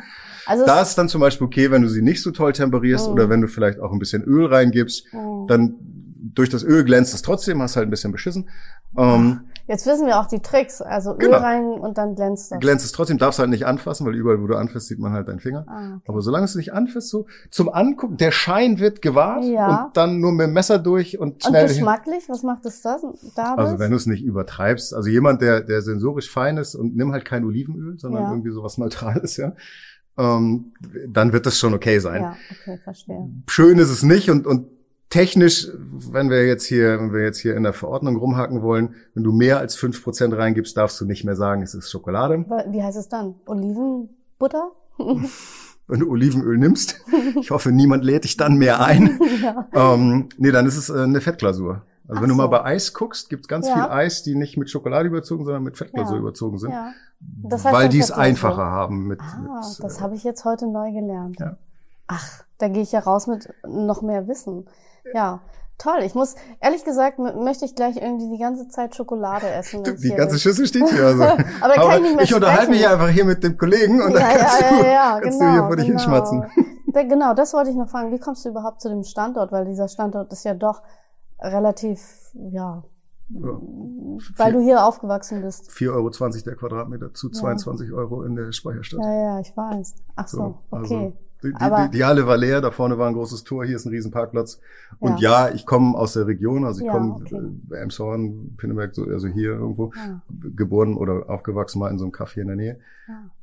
[0.46, 3.14] Also Da ist dann zum Beispiel okay, wenn du sie nicht so toll temperierst Mhm.
[3.14, 5.48] oder wenn du vielleicht auch ein bisschen Öl reingibst, Mhm.
[5.48, 5.76] dann
[6.34, 8.50] durch das Öl glänzt es trotzdem, hast halt ein bisschen beschissen.
[8.98, 10.82] Ähm, Jetzt wissen wir auch die Tricks.
[10.82, 11.38] Also Öl Genau.
[11.38, 12.60] rein und dann glänzt das.
[12.60, 15.28] glänzt es trotzdem, darfst halt nicht anfassen, weil überall, wo du anfasst, sieht man halt
[15.28, 15.64] deinen Finger.
[15.68, 16.06] Ah, okay.
[16.08, 19.86] Aber solange es nicht anfasst, so zum Angucken, der Schein wird gewahrt Ja.
[19.86, 21.68] und dann nur mit dem Messer durch und Und schnell.
[21.68, 23.02] geschmacklich, was macht es das
[23.36, 23.58] dadurch?
[23.60, 27.12] Also wenn du es nicht übertreibst, also jemand, der, der sensorisch fein ist und nimm
[27.12, 28.30] halt kein Olivenöl, sondern Ja.
[28.32, 29.54] irgendwie sowas Neutrales, ja,
[30.18, 30.74] ähm,
[31.08, 32.24] dann wird das schon okay sein.
[32.24, 33.30] ja, okay, verstehe.
[33.48, 34.68] Schön ist es nicht und, und
[35.10, 39.24] technisch, wenn wir jetzt hier, wenn wir jetzt hier in der Verordnung rumhaken wollen, wenn
[39.24, 42.46] du mehr als fünf Prozent reingibst, darfst du nicht mehr sagen, es ist Schokolade.
[42.70, 43.36] Wie heißt es dann?
[43.46, 44.72] Olivenbutter?
[45.88, 47.04] Wenn du Olivenöl nimmst,
[47.40, 49.20] ich hoffe, niemand lädt dich dann mehr ein.
[49.42, 49.68] ja.
[49.74, 51.82] ähm, nee, dann ist es äh, eine Fettglasur.
[52.08, 52.50] Also Ach wenn du mal so.
[52.52, 53.74] bei Eis guckst, gibt's ganz Ja.
[53.74, 56.22] viel Eis, die nicht mit Schokolade überzogen, sondern mit Fettglasur Ja.
[56.22, 56.72] überzogen sind.
[56.72, 56.92] ja.
[57.20, 60.46] Das heißt weil die es einfacher haben mit, Ah, mit das äh, habe ich jetzt
[60.46, 61.40] heute neu gelernt.
[61.40, 61.58] Ja.
[62.06, 64.66] Ach, da gehe ich ja raus mit noch mehr Wissen.
[65.14, 65.42] Ja,
[65.78, 66.00] toll.
[66.04, 69.84] Ich muss, ehrlich gesagt, möchte ich gleich irgendwie die ganze Zeit Schokolade essen.
[69.86, 70.40] ich die ganze bin.
[70.40, 71.06] Schüssel steht hier.
[71.06, 71.24] Also.
[71.62, 74.14] Aber da kann ich nicht mehr ich unterhalte mich einfach hier mit dem Kollegen und
[74.14, 76.00] dann ja, kannst, ja, du, ja, ja, kannst genau, du hier vor dich genau.
[76.00, 76.46] hinschmatzen.
[76.92, 78.12] Da, genau, das wollte ich noch fragen.
[78.12, 79.52] Wie kommst du überhaupt zu dem Standort?
[79.52, 80.82] Weil dieser Standort ist ja doch
[81.40, 82.02] relativ,
[82.34, 82.84] ja,
[83.30, 85.70] weil du hier aufgewachsen bist.
[85.70, 86.10] 4,20 Euro
[86.46, 89.02] der Quadratmeter zu 22 Euro in der Speicherstadt.
[89.02, 89.96] Ja, ja, ich weiß.
[90.16, 91.14] Ach so, okay.
[91.14, 91.14] Also,
[91.44, 93.90] die, die, die, Halle war leer, da vorne war ein großes Tor, hier ist ein
[93.90, 94.60] Riesenparkplatz.
[95.00, 97.40] Und ja, ich komme aus der Region, also ich Ja, komme okay.
[97.72, 100.22] äh, Elmshorn, Pinneberg, so, also hier irgendwo, Ja.
[100.56, 102.80] geboren oder aufgewachsen mal in so einem Café in der Nähe.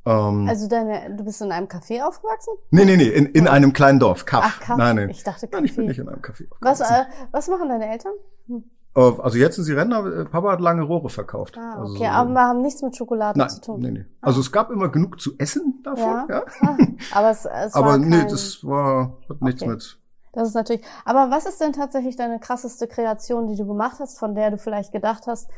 [0.05, 0.29] Ja.
[0.29, 2.53] Ähm, Also deine, du bist in einem Café aufgewachsen?
[2.71, 4.43] nee, nee, nee, in, in einem kleinen Dorf, Kaff.
[4.45, 4.77] Ach, Kaff.
[4.77, 5.09] Nein, nein.
[5.09, 7.11] Ich dachte Nein, ich bin nicht in einem Café Was, aufgewachsen.
[7.11, 8.13] äh, was machen deine Eltern?
[8.47, 8.63] Hm.
[8.97, 11.57] Äh, Also jetzt sind sie Rentner, äh, Papa hat lange Rohre verkauft.
[11.57, 13.79] Ah, also okay, so- aber wir haben nichts mit Schokolade Nein, zu tun.
[13.79, 14.05] nee, nee.
[14.21, 16.25] Also es gab immer genug zu essen davon, Ja?
[16.29, 16.43] ja.
[16.61, 16.77] Ah,
[17.13, 19.71] aber es, es Aber war nee, kein, das war, hat nichts Okay.
[19.71, 19.99] mit.
[20.33, 20.83] das ist natürlich.
[21.05, 24.57] Aber was ist denn tatsächlich deine krasseste Kreation, die du gemacht hast, von der du
[24.57, 25.49] vielleicht gedacht hast,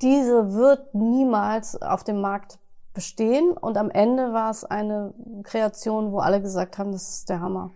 [0.00, 2.58] diese wird niemals auf dem Markt
[2.94, 5.14] bestehen und am Ende war es eine
[5.44, 7.70] Kreation, wo alle gesagt haben, das ist der Hammer.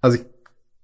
[0.00, 0.26] Also ich,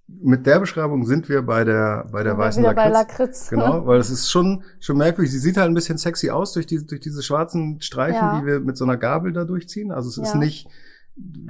[0.08, 3.50] mit der Beschreibung sind wir bei der, bei der wir weißen wieder bei Lakritz.
[3.50, 3.50] Lakritz.
[3.50, 5.30] Genau, weil es ist schon, schon merkwürdig.
[5.30, 8.40] Sie sieht halt ein bisschen sexy aus durch diese, durch diese schwarzen Streifen, Ja.
[8.40, 9.92] die wir mit so einer Gabel da durchziehen.
[9.92, 10.38] Also es ist Ja.
[10.40, 10.66] nicht,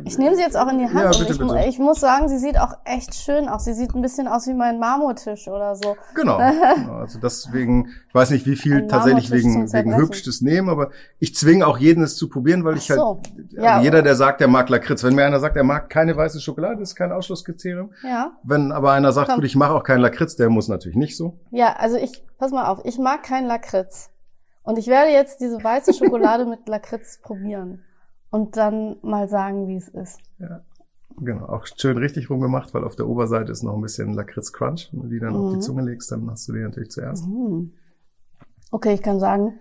[0.05, 1.64] Ich nehme sie jetzt auch in die Hand Ja, bitte, ich, bitte.
[1.69, 3.64] ich muss sagen, sie sieht auch echt schön aus.
[3.64, 5.97] Sie sieht ein bisschen aus wie mein Marmortisch oder so.
[6.14, 6.39] genau.
[6.77, 6.93] genau.
[6.95, 10.91] Also deswegen, ich weiß nicht, wie viel Ein tatsächlich wegen, wegen hübsch das nehmen, aber
[11.19, 13.07] ich zwinge auch jeden es zu probieren, weil ich Ach so.
[13.16, 13.73] halt, Ja.
[13.75, 15.05] also jeder, der sagt, der mag Lakritz.
[15.05, 17.93] Wenn mir einer sagt, er mag keine weiße Schokolade, ist kein Ausschlusskriterium.
[18.03, 18.33] Ja.
[18.45, 19.37] Wenn aber einer sagt, Komm.
[19.37, 21.39] gut, ich mache auch keinen Lakritz, der muss natürlich nicht so.
[21.51, 24.11] Ja, also ich, pass mal auf, ich mag kein Lakritz.
[24.62, 27.83] Und ich werde jetzt diese weiße Schokolade mit Lakritz probieren.
[28.31, 30.18] Und dann mal sagen, wie es ist.
[30.39, 30.61] Ja.
[31.20, 34.91] Genau, auch schön richtig rumgemacht, weil auf der Oberseite ist noch ein bisschen Lakritz-Crunch.
[34.93, 35.61] Wenn du die dann auf die Mhm.
[35.62, 37.24] Zunge legst, dann hast du die natürlich zuerst.
[37.24, 37.72] Hm.
[38.70, 39.59] Okay, ich kann sagen,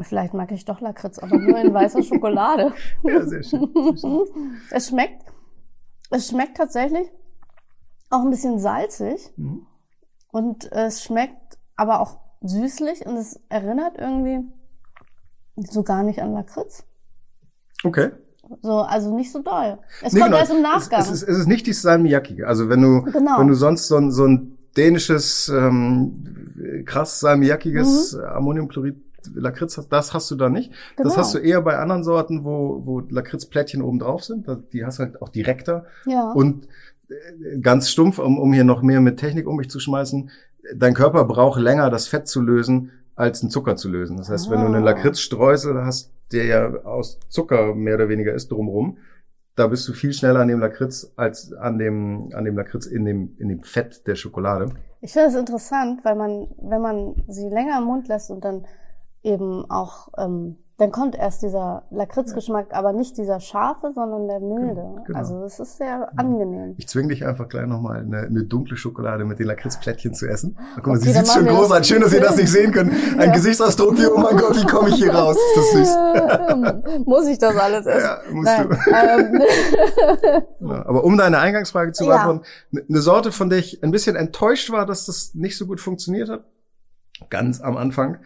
[0.00, 2.72] vielleicht mag ich doch Lakritz, aber nur in weißer Schokolade.
[3.02, 3.68] Ja, sehr schön.
[3.74, 4.26] Sehr schön.
[4.70, 5.22] Es schmeckt,
[6.10, 7.10] es schmeckt tatsächlich
[8.10, 9.66] auch ein bisschen salzig Mhm.
[10.32, 14.40] und es schmeckt aber auch süßlich und es erinnert irgendwie
[15.56, 16.84] so gar nicht an Lakritz.
[17.84, 18.10] Okay.
[18.62, 19.78] So, also nicht so doll.
[20.02, 20.38] Es Nee, kommt genau.
[20.40, 21.00] erst im Nachgang.
[21.00, 22.46] Es, es, ist, es ist nicht die Salmiakige.
[22.46, 23.38] Also wenn du, Genau.
[23.38, 28.24] wenn du sonst so ein, so ein dänisches, ähm, krass salmiakiges Mhm.
[28.24, 28.96] Ammoniumchlorid
[29.34, 30.70] Lakritz hast, das hast du da nicht.
[30.96, 31.16] Das Genau.
[31.18, 34.46] hast du eher bei anderen Sorten, wo, wo Lakritzplättchen oben drauf sind.
[34.72, 35.84] Die hast du halt auch direkter.
[36.06, 36.30] ja.
[36.32, 36.66] Und
[37.10, 40.30] äh, ganz stumpf, um, um hier noch mehr mit Technik um mich zu schmeißen,
[40.74, 44.16] dein Körper braucht länger, das Fett zu lösen, als einen Zucker zu lösen.
[44.16, 44.74] Das heißt, wenn du Ah.
[44.74, 48.98] einen Lakritzstreusel hast, der ja aus Zucker mehr oder weniger ist drumherum,
[49.56, 53.04] da bist du viel schneller an dem Lakritz als an dem, an dem Lakritz in
[53.04, 54.66] dem, in dem Fett der Schokolade.
[55.00, 58.66] Ich finde es interessant, weil man, wenn man sie länger im Mund lässt und dann
[59.24, 65.02] eben auch ähm, dann kommt erst dieser Lakritzgeschmack, aber nicht dieser scharfe, sondern der milde.
[65.06, 65.18] Genau.
[65.18, 66.76] Also es ist sehr angenehm.
[66.78, 70.56] Ich zwinge dich einfach gleich nochmal eine, eine dunkle Schokolade mit den Lakritzplättchen zu essen.
[70.76, 71.88] Guck mal, okay, sie sieht schon großartig.
[71.88, 72.92] Schön, dass ihr das nicht sehen könnt.
[72.92, 73.32] Ein ja.
[73.32, 75.36] Gesichtsausdruck wie, oh mein Gott, wie komme ich hier raus?
[75.36, 77.04] Ist das süß.
[77.06, 78.00] Muss ich das alles essen?
[78.00, 78.68] Ja, musst Nein.
[78.68, 78.76] du.
[78.94, 79.42] Ähm.
[80.70, 82.82] ja, aber um deine Eingangsfrage zu beantworten, ja.
[82.88, 86.28] eine Sorte, von der ich ein bisschen enttäuscht war, dass das nicht so gut funktioniert
[86.28, 86.44] hat,
[87.30, 88.18] ganz am Anfang,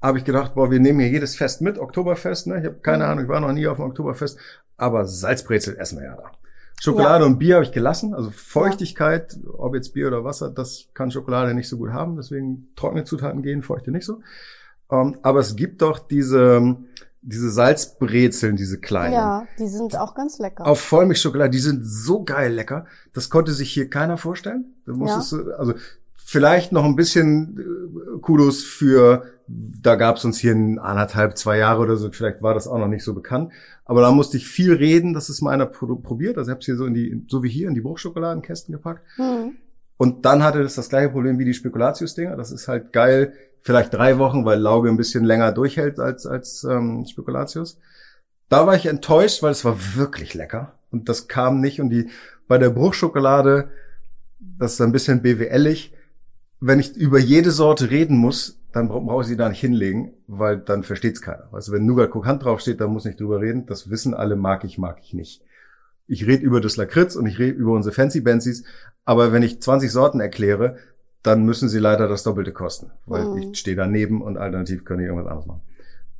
[0.00, 2.60] habe ich gedacht, boah, wir nehmen hier jedes Fest mit, Oktoberfest, ne?
[2.60, 3.10] Ich habe keine mhm.
[3.10, 4.38] Ahnung, ich war noch nie auf dem Oktoberfest,
[4.76, 6.32] aber Salzbrezel essen wir ja da.
[6.80, 7.26] Schokolade ja.
[7.26, 9.50] und Bier habe ich gelassen, also Feuchtigkeit, ja.
[9.58, 13.42] ob jetzt Bier oder Wasser, das kann Schokolade nicht so gut haben, deswegen trockene Zutaten
[13.42, 14.20] gehen, feuchte nicht so.
[14.90, 16.76] Um, ähm, aber es gibt doch diese
[17.20, 19.12] diese Salzbrezeln, diese kleinen.
[19.12, 20.66] Ja, die sind auch ganz lecker.
[20.66, 22.86] Auf Vollmilchschokolade, die sind so geil lecker.
[23.12, 24.76] Das konnte sich hier keiner vorstellen.
[24.86, 25.38] Da musstest ja.
[25.38, 25.74] du, also
[26.28, 31.56] vielleicht noch ein bisschen äh, Kudos für da gab es uns hier in anderthalb, zwei
[31.56, 33.50] Jahre oder so, vielleicht war das auch noch nicht so bekannt.
[33.86, 36.36] Aber da musste ich viel reden, dass es mal einer probiert.
[36.36, 39.02] Also ich habe es hier so in die, so wie hier, in die Bruchschokoladenkästen gepackt.
[39.16, 39.56] Mhm.
[39.96, 42.36] Und dann hatte das das gleiche Problem wie die Spekulatius-Dinger.
[42.36, 46.62] Das ist halt geil, vielleicht drei Wochen, weil Lauge ein bisschen länger durchhält als, als
[46.64, 47.78] ähm, Spekulatius.
[48.50, 50.74] Da war ich enttäuscht, weil es war wirklich lecker.
[50.90, 51.80] Und das kam nicht.
[51.80, 52.10] Und die
[52.48, 53.70] bei der Bruchschokolade,
[54.38, 55.92] das ist ein bisschen BWLig,
[56.60, 60.58] wenn ich über jede Sorte reden muss, dann brauche ich sie da nicht hinlegen, weil
[60.58, 61.48] dann versteht's keiner.
[61.52, 63.66] Also wenn Nougat Krokant draufsteht, dann muss nicht drüber reden.
[63.66, 65.42] Das wissen alle, mag ich, mag ich nicht.
[66.06, 68.64] Ich rede über das Lakritz und ich rede über unsere Fancy Benzies,
[69.04, 70.76] aber wenn ich 20 Sorten erkläre,
[71.22, 73.38] dann müssen sie leider das Doppelte kosten, weil mhm.
[73.38, 75.62] ich stehe daneben und alternativ können ich irgendwas anderes machen.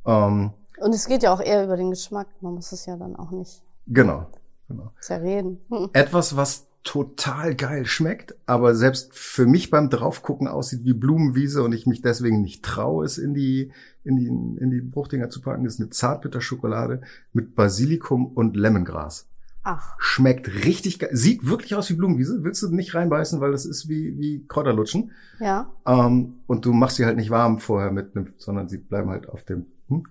[0.05, 2.27] Ähm, und es geht ja auch eher über den Geschmack.
[2.41, 3.61] Man muss es ja dann auch nicht.
[3.87, 4.27] Genau.
[4.67, 4.91] genau.
[4.99, 5.59] Zerreden.
[5.93, 11.73] Etwas, was total geil schmeckt, aber selbst für mich beim draufgucken aussieht wie Blumenwiese und
[11.73, 13.71] ich mich deswegen nicht traue, es in die,
[14.03, 17.01] in die, in die Bruchdinger zu packen, ist eine Zartbitterschokolade
[17.33, 19.27] mit Basilikum und Lemongras.
[19.63, 19.95] Ach.
[19.99, 21.09] Schmeckt richtig geil.
[21.11, 22.43] Sieht wirklich aus wie Blumenwiese.
[22.43, 25.11] Willst du nicht reinbeißen, weil das ist wie, wie Kräuterlutschen.
[25.39, 25.73] Ja.
[25.85, 29.27] Ähm, und du machst sie halt nicht warm vorher mit einem, sondern sie bleiben halt
[29.27, 30.05] auf dem, hm?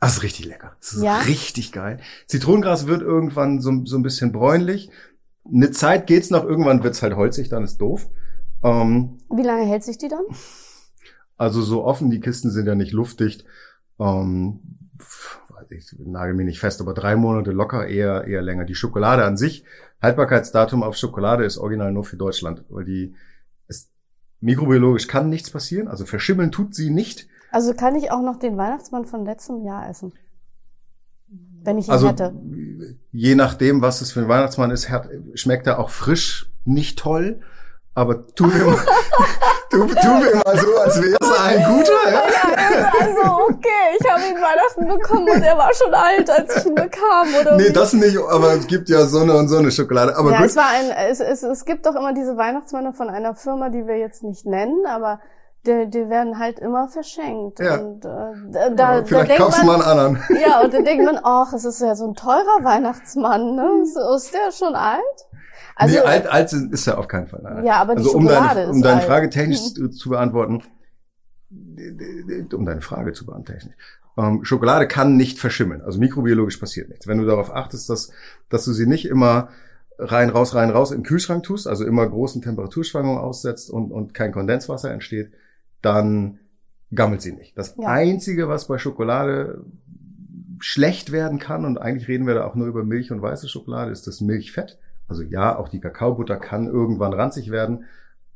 [0.00, 0.76] Das ist richtig lecker.
[0.80, 1.18] Das ist ja?
[1.20, 1.98] richtig geil.
[2.26, 4.90] Zitronengras wird irgendwann so, so ein bisschen bräunlich
[5.46, 8.08] eine Zeit geht's noch, irgendwann wird's halt holzig, dann ist doof.
[8.62, 10.24] Ähm, Wie lange hält sich die dann?
[11.36, 13.44] Also so offen, die Kisten sind ja nicht luftdicht.
[13.98, 14.60] Ähm,
[15.70, 18.64] ich nagel mich nicht fest, aber drei Monate locker, eher, eher länger.
[18.64, 19.64] Die Schokolade an sich,
[20.02, 23.14] Haltbarkeitsdatum auf Schokolade ist original nur für Deutschland, weil die
[23.68, 23.90] ist,
[24.40, 27.26] mikrobiologisch kann nichts passieren, also verschimmeln tut sie nicht.
[27.50, 30.12] Also kann ich auch noch den Weihnachtsmann von letztem Jahr essen?
[31.64, 32.34] Wenn ich ihn also, hätte.
[33.12, 34.88] Je nachdem, was es für ein Weihnachtsmann ist,
[35.34, 37.40] schmeckt er auch frisch nicht toll.
[37.96, 38.76] Aber tu mir, mal,
[39.70, 42.10] tu, tu mir mal so, als wäre es ein guter.
[42.10, 42.22] Ja?
[42.72, 46.66] ja, also okay, ich habe ihn Weihnachten bekommen und er war schon alt, als ich
[46.66, 47.56] ihn bekam, oder?
[47.56, 50.16] Nee, das nicht, aber es gibt ja so eine und so eine Schokolade.
[50.16, 50.46] Aber ja, gut.
[50.46, 53.86] es war ein, es, es, es gibt doch immer diese Weihnachtsmänner von einer Firma, die
[53.86, 55.20] wir jetzt nicht nennen, aber
[55.66, 57.58] die, die werden halt immer verschenkt.
[57.60, 57.76] Ja.
[57.76, 60.22] Und, äh, da, ja, vielleicht da kaufst du mal einen anderen.
[60.40, 63.82] Ja, und dann denkt man, ach, es ist ja so ein teurer Weihnachtsmann, ne?
[63.82, 65.00] Ist, ist der schon alt?
[65.76, 67.40] Also, nee, alt, alt ist er auf keinen Fall.
[67.42, 67.64] Nein.
[67.64, 69.90] Ja, aber die also, um deine, um deine Frage technisch mhm.
[69.92, 70.62] zu beantworten,
[72.52, 73.74] um deine Frage zu beantworten,
[74.16, 75.82] ähm, Schokolade kann nicht verschimmeln.
[75.82, 77.08] Also mikrobiologisch passiert nichts.
[77.08, 78.12] Wenn du darauf achtest, dass,
[78.48, 79.48] dass du sie nicht immer
[79.98, 84.32] rein, raus, rein, raus im Kühlschrank tust, also immer großen Temperaturschwankungen aussetzt und, und kein
[84.32, 85.32] Kondenswasser entsteht,
[85.84, 86.38] dann
[86.94, 87.56] gammelt sie nicht.
[87.58, 87.88] Das ja.
[87.88, 89.64] Einzige, was bei Schokolade
[90.60, 93.90] schlecht werden kann, und eigentlich reden wir da auch nur über Milch und weiße Schokolade,
[93.90, 94.78] ist das Milchfett.
[95.08, 97.84] Also ja, auch die Kakaobutter kann irgendwann ranzig werden,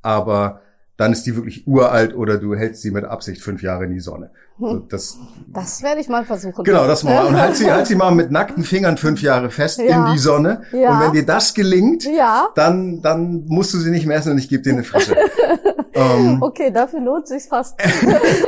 [0.03, 0.61] aber
[0.99, 4.01] dann ist die wirklich uralt oder du hältst sie mit Absicht fünf Jahre in die
[4.01, 4.30] Sonne.
[4.61, 6.64] Also das, das werde ich mal versuchen.
[6.64, 7.24] Genau, das mal.
[7.24, 10.09] Und halt sie, halt sie mal mit nackten Fingern fünf Jahre fest ja.
[10.09, 10.62] in die Sonne.
[10.72, 10.90] Ja.
[10.90, 12.49] Und wenn dir das gelingt, ja.
[12.57, 15.14] dann, dann musst du sie nicht mehr essen und ich gebe dir eine frische.
[15.94, 17.78] ähm, okay, dafür lohnt sich's fast.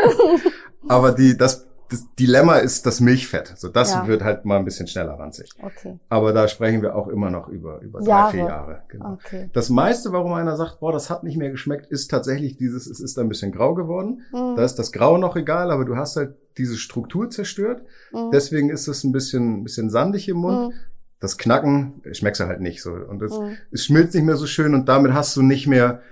[0.89, 3.53] aber die, das das Dilemma ist das Milchfett.
[3.57, 4.07] So, das ja.
[4.07, 5.51] wird halt mal ein bisschen schneller ranzig.
[5.61, 5.99] Okay.
[6.09, 8.31] Aber da sprechen wir auch immer noch über, über Jahre.
[8.31, 8.83] drei, vier Jahre.
[8.89, 9.13] Genau.
[9.15, 9.51] Okay.
[9.53, 13.01] Das meiste, warum einer sagt, boah, das hat nicht mehr geschmeckt, ist tatsächlich dieses, es
[13.01, 14.23] ist ein bisschen grau geworden.
[14.33, 14.55] Mhm.
[14.57, 17.83] Da ist das Grau noch egal, aber du hast halt diese Struktur zerstört.
[18.13, 18.31] Mhm.
[18.33, 20.69] Deswegen ist es ein bisschen, ein bisschen sandig im Mund.
[20.69, 20.79] Mhm.
[21.19, 22.93] Das Knacken schmeckst du halt nicht so.
[22.93, 23.57] Und es, mhm.
[23.73, 26.03] es schmilzt nicht mehr so schön und damit hast du nicht mehr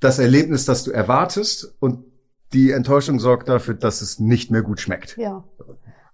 [0.00, 2.04] das Erlebnis, das du erwartest und
[2.52, 5.16] die Enttäuschung sorgt dafür, dass es nicht mehr gut schmeckt.
[5.16, 5.44] Ja.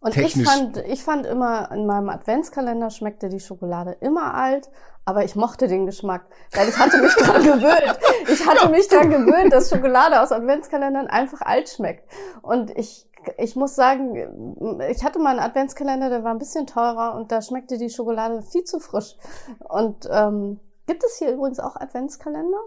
[0.00, 4.68] Und ich fand, ich fand immer, in meinem Adventskalender schmeckte die Schokolade immer alt,
[5.06, 7.98] aber ich mochte den Geschmack, weil ich hatte mich dran gewöhnt.
[8.28, 12.06] Ich hatte mich dran gewöhnt, dass Schokolade aus Adventskalendern einfach alt schmeckt.
[12.42, 13.08] Und ich,
[13.38, 17.40] ich muss sagen, ich hatte mal einen Adventskalender, der war ein bisschen teurer und da
[17.40, 19.16] schmeckte die Schokolade viel zu frisch.
[19.60, 22.60] Und ähm, gibt es hier übrigens auch Adventskalender?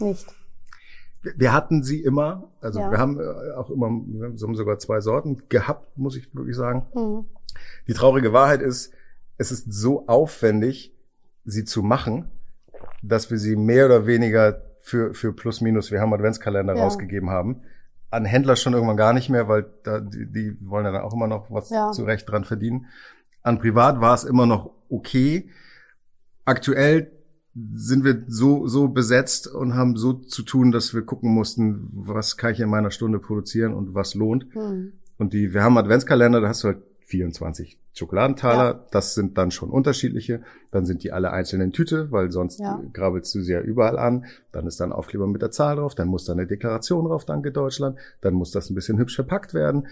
[0.00, 0.26] Nicht.
[1.22, 2.90] Wir hatten sie immer, also ja.
[2.90, 6.86] wir haben äh, auch immer, wir haben sogar zwei Sorten gehabt, muss ich wirklich sagen.
[6.94, 7.26] Mhm.
[7.86, 8.92] Die traurige Wahrheit ist,
[9.36, 10.94] es ist so aufwendig,
[11.44, 12.30] sie zu machen,
[13.02, 16.82] dass wir sie mehr oder weniger für, für plus minus, wir haben Adventskalender ja.
[16.82, 17.62] rausgegeben haben.
[18.10, 21.12] An Händler schon irgendwann gar nicht mehr, weil da, die, die wollen ja dann auch
[21.12, 21.92] immer noch was ja.
[21.92, 22.86] zurecht dran verdienen.
[23.42, 25.50] An Privat war es immer noch okay.
[26.44, 27.12] Aktuell
[27.54, 32.36] sind wir so, so besetzt und haben so zu tun, dass wir gucken mussten, was
[32.36, 34.54] kann ich in meiner Stunde produzieren und was lohnt.
[34.54, 34.92] Mhm.
[35.18, 36.78] Und die, wir haben Adventskalender, da hast du halt
[37.10, 38.64] 24 Schokoladentaler.
[38.64, 38.86] Ja.
[38.92, 40.42] Das sind dann schon unterschiedliche.
[40.70, 42.80] Dann sind die alle einzeln in Tüte, weil sonst ja.
[42.92, 44.26] grabbelst du sie ja überall an.
[44.52, 45.94] Dann ist dann Aufkleber mit der Zahl drauf.
[45.94, 47.98] Dann muss da eine Deklaration drauf, danke Deutschland.
[48.20, 49.88] Dann muss das ein bisschen hübsch verpackt werden.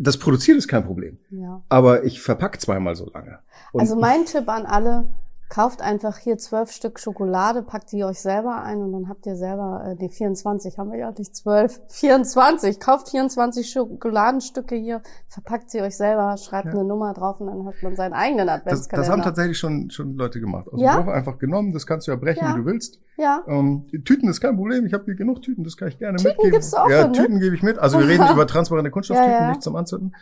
[0.00, 1.18] Das Produzieren ist kein Problem.
[1.30, 1.62] Ja.
[1.68, 3.40] Aber ich verpack zweimal so lange.
[3.72, 5.06] Und also mein Tipp an alle,
[5.48, 9.36] Kauft einfach hier zwölf Stück Schokolade, packt die euch selber ein und dann habt ihr
[9.36, 12.80] selber äh, die 24, haben wir ja nicht zwölf, 24.
[12.80, 16.72] Kauft 24 Schokoladenstücke hier, verpackt sie euch selber, schreibt ja.
[16.72, 18.96] eine Nummer drauf und dann hat man seinen eigenen Adventskalender.
[18.96, 20.66] Das, das haben tatsächlich schon, schon Leute gemacht.
[20.72, 21.06] Also ja?
[21.06, 22.54] einfach genommen, das kannst du ja brechen, ja.
[22.54, 22.98] wie du willst.
[23.16, 23.44] Ja.
[23.46, 26.30] Ähm, Tüten ist kein Problem, ich habe hier genug Tüten, das kann ich gerne Tüten
[26.30, 26.50] mitgeben.
[26.50, 27.78] Gibst du auch ja, Tüten gebe ich mit.
[27.78, 30.12] Also wir reden über transparente Kunststofftüten, ja, nicht zum Anzünden.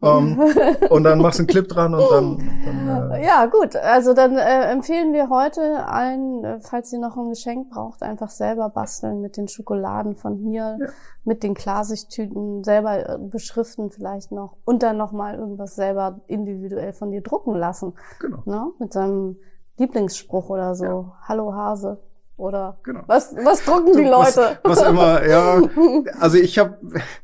[0.00, 2.38] Um, ähm, und dann machst du einen Clip dran und dann.
[2.64, 3.74] dann äh ja, gut.
[3.74, 8.30] Also dann äh, empfehlen wir heute allen, äh, falls ihr noch ein Geschenk braucht, einfach
[8.30, 10.86] selber basteln mit den Schokoladen von hier, ja.
[11.24, 17.10] mit den Klarsichttüten, selber äh, beschriften vielleicht noch und dann nochmal irgendwas selber individuell von
[17.10, 17.94] dir drucken lassen.
[18.20, 18.42] Genau.
[18.44, 18.70] Ne?
[18.78, 19.38] Mit seinem
[19.78, 20.84] Lieblingsspruch oder so.
[20.84, 21.12] Ja.
[21.26, 21.98] Hallo Hase.
[22.38, 23.02] Oder genau.
[23.08, 24.58] was, was drucken die Leute?
[24.62, 25.60] Was, was immer, ja.
[26.20, 26.78] Also ich habe.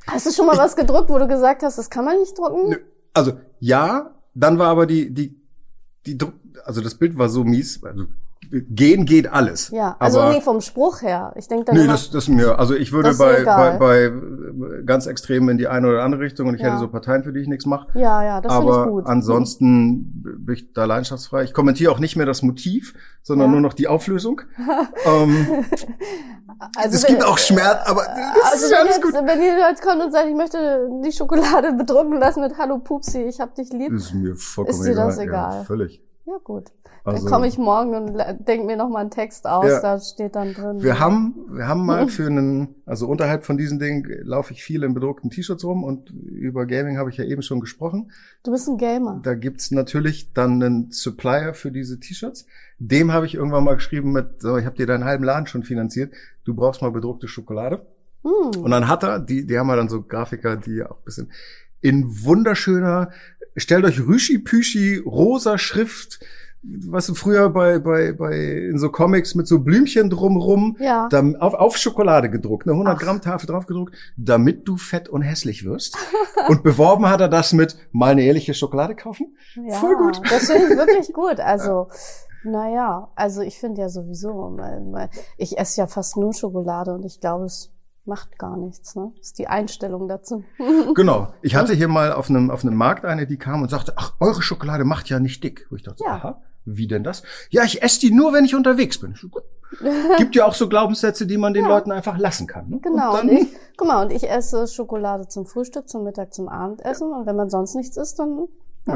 [0.09, 2.37] Hast du schon mal ich, was gedruckt, wo du gesagt hast, das kann man nicht
[2.37, 2.71] drucken?
[2.71, 2.77] Nö.
[3.15, 5.41] Also ja, dann war aber die die
[6.05, 6.35] die Druck,
[6.65, 7.81] also das Bild war so mies.
[7.85, 8.07] Also
[8.51, 9.71] gehen geht alles.
[9.71, 11.33] Ja, also aber, nee, vom Spruch her.
[11.37, 14.13] Ich denke dann Nee, immer, das, das mir, also ich würde bei, bei, bei
[14.85, 16.69] ganz extrem in die eine oder andere Richtung und ich ja.
[16.69, 17.99] hätte so Parteien, für die ich nichts mache.
[17.99, 19.07] Ja, ja, das finde ich gut.
[19.07, 21.45] ansonsten bin ich da leidenschaftsfrei.
[21.45, 23.53] Ich kommentiere auch nicht mehr das Motiv, sondern ja.
[23.53, 24.43] nur noch die Auflösung.
[25.07, 25.65] ähm,
[26.77, 29.15] also es gibt auch Schmerz, aber das also ist alles jetzt, gut.
[29.15, 33.23] Wenn ihr jetzt kommt und sagt, ich möchte die Schokolade bedrucken lassen mit Hallo Pupsi,
[33.23, 33.93] ich hab dich lieb.
[33.93, 35.53] Ist mir vollkommen ist dir das egal.
[35.53, 36.03] Ja, völlig.
[36.27, 36.71] Ja, gut.
[37.05, 38.19] Also, dann komme ich morgen und
[38.49, 40.83] denke mir noch mal einen Text aus, ja, da steht dann drin.
[40.83, 44.83] Wir haben, wir haben mal für einen, also unterhalb von diesen Dingen laufe ich viel
[44.85, 48.11] in bedruckten T-Shirts rum und über Gaming habe ich ja eben schon gesprochen.
[48.43, 49.21] Du bist ein Gamer.
[49.23, 52.47] Da gibt's natürlich dann einen Supplier für diese T-Shirts.
[52.79, 55.63] Dem habe ich irgendwann mal geschrieben mit, so, ich habe dir deinen halben Laden schon
[55.63, 56.15] finanziert,
[56.45, 57.85] du brauchst mal bedruckte Schokolade.
[58.23, 58.61] Mm.
[58.61, 61.31] Und dann hat er, die, die haben ja dann so Grafiker, die auch ein bisschen
[61.85, 63.11] in wunderschöner,
[63.57, 66.21] stellt euch Rüschi-Püschi, rosa Schrift,
[66.63, 68.37] was du früher bei, bei, bei,
[68.71, 71.09] in so Comics mit so Blümchen drumrum, ja.
[71.11, 73.01] dann auf, auf Schokolade gedruckt, eine 100 Ach.
[73.01, 75.97] Gramm Tafel drauf gedruckt, damit du fett und hässlich wirst.
[76.49, 79.37] und beworben hat er das mit mal eine ehrliche Schokolade kaufen.
[79.55, 80.21] Ja, Voll gut.
[80.31, 81.39] Das finde ich wirklich gut.
[81.39, 81.89] Also,
[82.45, 87.05] naja, also ich finde ja sowieso, weil, weil ich esse ja fast nur Schokolade und
[87.05, 87.74] ich glaube, es
[88.07, 89.13] macht gar nichts, ne?
[89.17, 90.45] Das ist die Einstellung dazu.
[90.95, 91.33] genau.
[91.43, 94.15] Ich hatte hier mal auf einem, auf einem Markt eine, die kam und sagte, ach,
[94.21, 95.67] eure Schokolade macht ja nicht dick.
[95.71, 96.15] Wo ich dachte, ja.
[96.15, 97.23] aha, wie denn das?
[97.51, 99.15] Ja, ich esse die nur, wenn ich unterwegs bin.
[99.15, 99.29] So,
[100.19, 101.71] Gibt ja auch so Glaubenssätze, die man den ja.
[101.71, 102.69] Leuten einfach lassen kann.
[102.69, 102.81] Ne?
[102.81, 103.21] Genau.
[103.21, 107.11] Und, und ich, guck mal, und ich esse Schokolade zum Frühstück, zum Mittag, zum Abendessen.
[107.11, 107.19] Ja.
[107.19, 108.47] Und wenn man sonst nichts isst, dann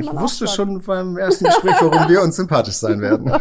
[0.01, 3.27] ich wusste schon beim ersten Gespräch, warum wir uns sympathisch sein werden.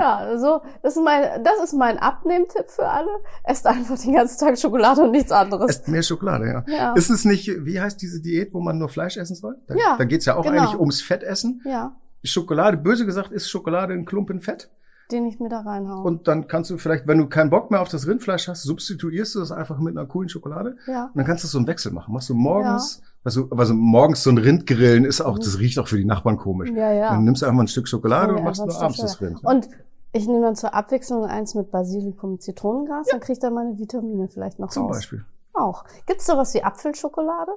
[0.00, 3.10] ja, also das ist mein, das ist mein Abnehmtipp für alle.
[3.44, 5.70] Esst einfach den ganzen Tag Schokolade und nichts anderes.
[5.70, 6.64] Esst mehr Schokolade, ja.
[6.66, 6.92] ja.
[6.94, 9.56] Ist es nicht, wie heißt diese Diät, wo man nur Fleisch essen soll?
[9.68, 9.96] Da, ja.
[9.96, 10.62] Da geht's ja auch genau.
[10.62, 11.62] eigentlich ums Fettessen.
[11.64, 11.96] Ja.
[12.24, 14.70] Schokolade, böse gesagt, ist Schokolade ein Klumpen Fett?
[15.10, 16.04] den ich mir da reinhaue.
[16.04, 19.34] Und dann kannst du vielleicht, wenn du keinen Bock mehr auf das Rindfleisch hast, substituierst
[19.34, 20.76] du das einfach mit einer coolen Schokolade.
[20.86, 21.06] Ja.
[21.06, 22.14] Und dann kannst du so einen Wechsel machen.
[22.14, 23.09] Machst du morgens, ja.
[23.22, 26.70] Also, also morgens so ein Rindgrillen ist auch, das riecht auch für die Nachbarn komisch.
[26.70, 27.10] Ja, ja.
[27.10, 29.44] Dann nimmst du einfach mal ein Stück Schokolade ja, und machst nur abends das Rind.
[29.44, 29.68] Und
[30.12, 33.12] ich nehme dann zur Abwechslung eins mit Basilikum und Zitronengras, ja.
[33.12, 34.96] dann kriege ich dann meine Vitamine vielleicht noch Zum raus.
[34.96, 35.24] Beispiel.
[35.52, 35.84] Auch.
[36.06, 37.52] Gibt's sowas wie Apfelschokolade?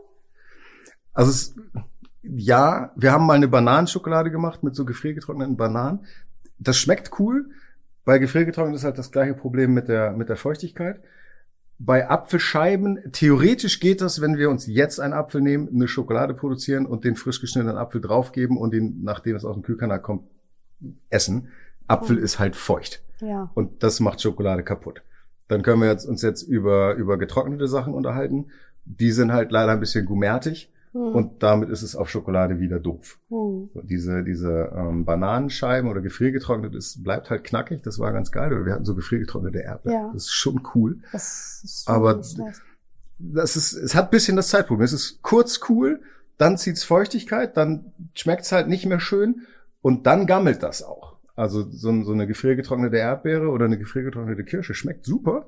[1.14, 1.55] Also es,
[2.24, 6.05] ja, wir haben mal eine Bananenschokolade gemacht mit so gefriergetrockneten Bananen.
[6.59, 7.49] Das schmeckt cool.
[8.05, 11.01] Bei gefriergetrocknet ist halt das gleiche Problem mit der, mit der Feuchtigkeit.
[11.80, 16.86] Bei Apfelscheiben, theoretisch geht das, wenn wir uns jetzt einen Apfel nehmen, eine Schokolade produzieren
[16.86, 20.24] und den frisch geschnittenen Apfel draufgeben und ihn, nachdem es aus dem Kühlkanal kommt,
[21.10, 21.50] essen.
[21.88, 22.24] Apfel Mhm.
[22.24, 23.02] ist halt feucht.
[23.20, 23.52] Ja.
[23.54, 25.02] Und das macht Schokolade kaputt.
[25.48, 28.48] Dann können wir jetzt, uns jetzt über, über getrocknete Sachen unterhalten.
[28.86, 31.16] Die sind halt leider ein bisschen gummertig Hm.
[31.16, 33.20] und damit ist es auf Schokolade wieder doof.
[33.30, 33.70] Hm.
[33.74, 37.82] So, diese diese ähm, Bananenscheiben oder gefriergetrocknet, es bleibt halt knackig.
[37.82, 38.54] Das war ganz geil.
[38.54, 39.98] Oder wir hatten so gefriergetrocknete Erdbeeren.
[39.98, 40.12] Ja.
[40.14, 41.00] Das ist schon cool.
[41.12, 42.22] Das ist schon Aber
[43.20, 44.86] das ist, es hat ein bisschen das Zeitproblem.
[44.86, 46.02] Es ist kurz cool,
[46.38, 49.41] dann zieht's Feuchtigkeit, dann schmeckt's halt nicht mehr schön
[49.82, 51.18] und dann gammelt das auch.
[51.36, 55.48] Also so, so eine gefriergetrocknete Erdbeere oder eine gefriergetrocknete Kirsche schmeckt super,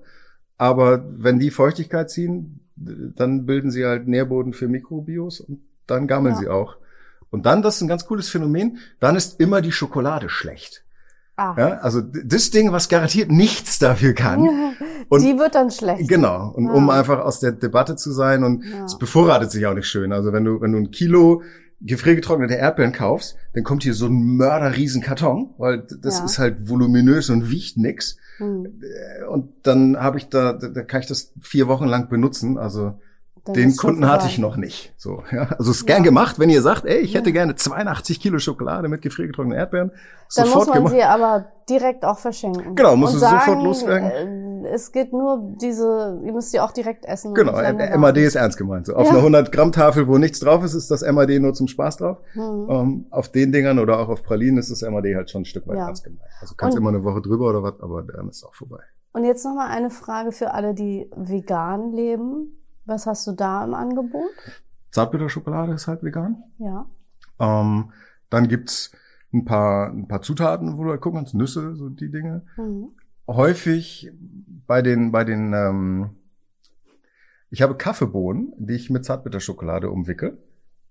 [0.58, 6.36] aber wenn die Feuchtigkeit ziehen, dann bilden sie halt Nährboden für Mikrobios und dann gammeln
[6.36, 6.40] Ja.
[6.42, 6.78] sie auch.
[7.30, 10.84] Und dann, das ist ein ganz cooles Phänomen, dann ist immer die Schokolade schlecht.
[11.38, 11.54] Ah.
[11.58, 14.48] Ja, also das Ding, was garantiert nichts dafür kann.
[15.10, 16.08] Und- die wird dann schlecht.
[16.08, 16.50] Genau.
[16.52, 16.72] Und Ja.
[16.74, 18.86] um einfach aus der Debatte zu sein und Ja.
[18.86, 20.14] es bevorratet sich auch nicht schön.
[20.14, 21.42] Also wenn du, wenn du ein Kilo
[21.82, 27.30] gefriergetrocknete Erdbeeren kaufst, dann kommt hier so ein mörderriesen Karton, weil das ist halt voluminös
[27.30, 28.18] und wiegt nix.
[28.38, 28.82] Hm.
[29.30, 32.58] Und dann habe ich da, da kann ich das vier Wochen lang benutzen.
[32.58, 32.94] Also
[33.46, 34.94] Dann den Kunden hatte ich noch nicht.
[34.98, 35.48] So, ja.
[35.58, 36.10] Also es ist gern Ja.
[36.10, 37.34] gemacht, wenn ihr sagt, ey, ich hätte Ja.
[37.34, 39.90] gerne 82 Kilo Schokolade mit gefriergetrockneten Erdbeeren.
[40.36, 40.94] Dann Sofort muss man gemacht.
[40.94, 42.76] sie aber direkt auch verschenken.
[42.76, 44.12] Genau, Und du sofort loswerden.
[44.66, 47.34] Es geht nur diese, ihr müsst sie auch direkt essen.
[47.34, 47.54] Genau.
[47.54, 48.86] MAD ist ernst gemeint.
[48.88, 49.12] So, auf Ja.
[49.14, 52.18] einer 100 Gramm Tafel, wo nichts drauf ist, ist das MAD nur zum Spaß drauf.
[52.34, 52.68] Hm.
[52.70, 55.68] Ähm, auf den Dingern oder auch auf Pralinen ist das MAD halt schon ein Stück
[55.68, 55.88] weit Ja.
[55.88, 56.22] ernst gemeint.
[56.42, 58.80] Also kannst Und- immer eine Woche drüber oder was, aber dann ist auch vorbei.
[59.14, 62.58] Und jetzt nochmal eine Frage für alle, die vegan leben.
[62.86, 64.30] Was hast du da im Angebot?
[64.92, 66.44] Zartbitterschokolade ist halt vegan.
[66.58, 66.86] Ja.
[67.40, 67.92] Ähm,
[68.30, 68.92] dann gibt's
[69.34, 72.44] ein paar, ein paar Zutaten, wo du halt gucken kannst, Nüsse, so die Dinge.
[72.58, 72.90] Mhm.
[73.28, 74.12] Häufig
[74.68, 76.10] bei den, bei den, ähm,
[77.50, 80.38] ich habe Kaffeebohnen, die ich mit Zartbitterschokolade umwickel,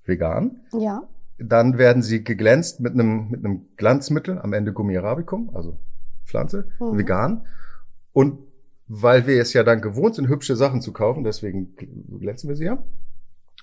[0.05, 0.61] vegan.
[0.72, 1.03] Ja.
[1.39, 5.76] Dann werden sie geglänzt mit einem, mit einem Glanzmittel, am Ende Gummi arabicum, also
[6.24, 6.99] Pflanze, Mhm.
[6.99, 7.47] vegan.
[8.12, 8.39] Und
[8.87, 11.74] weil wir es ja dann gewohnt sind, hübsche Sachen zu kaufen, deswegen
[12.20, 12.82] glänzen wir sie ja,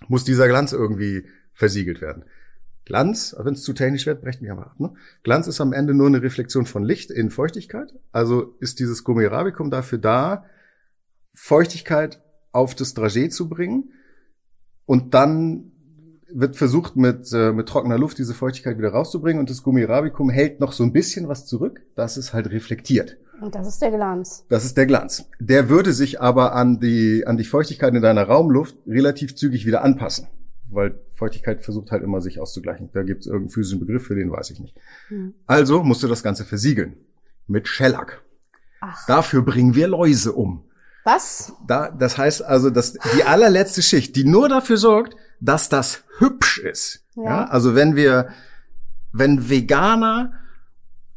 [0.07, 2.23] muss dieser Glanz irgendwie versiegelt werden.
[2.85, 4.79] Glanz, wenn es zu technisch wird, brechen wir mal ab.
[4.79, 4.93] Ne?
[5.23, 7.93] Glanz ist am Ende nur eine Reflexion von Licht in Feuchtigkeit.
[8.11, 10.45] Also ist dieses Gummi arabicum dafür da,
[11.33, 12.21] Feuchtigkeit
[12.51, 13.91] auf das Dragé zu bringen.
[14.85, 15.71] Und dann
[16.33, 19.39] wird versucht, mit, äh, mit trockener Luft diese Feuchtigkeit wieder rauszubringen.
[19.39, 23.17] Und das Gummi arabicum hält noch so ein bisschen was zurück, dass es halt reflektiert.
[23.41, 24.45] Und das ist der Glanz.
[24.49, 25.25] Das ist der Glanz.
[25.39, 29.83] Der würde sich aber an die, an die Feuchtigkeit in deiner Raumluft relativ zügig wieder
[29.83, 30.27] anpassen.
[30.71, 32.89] Weil Feuchtigkeit versucht halt immer sich auszugleichen.
[32.93, 34.75] Da gibt es irgendeinen physischen Begriff, für den weiß ich nicht.
[35.09, 35.33] Hm.
[35.45, 36.95] Also musst du das Ganze versiegeln.
[37.47, 38.23] Mit Shellac.
[38.79, 40.63] Ach, Dafür bringen wir Läuse um.
[41.03, 41.53] was?
[41.67, 46.59] Da, das heißt also, dass die allerletzte Schicht, die nur dafür sorgt, dass das hübsch
[46.59, 47.05] ist.
[47.15, 47.23] Ja.
[47.23, 47.45] Ja.
[47.45, 48.29] also wenn wir,
[49.11, 50.33] wenn Veganer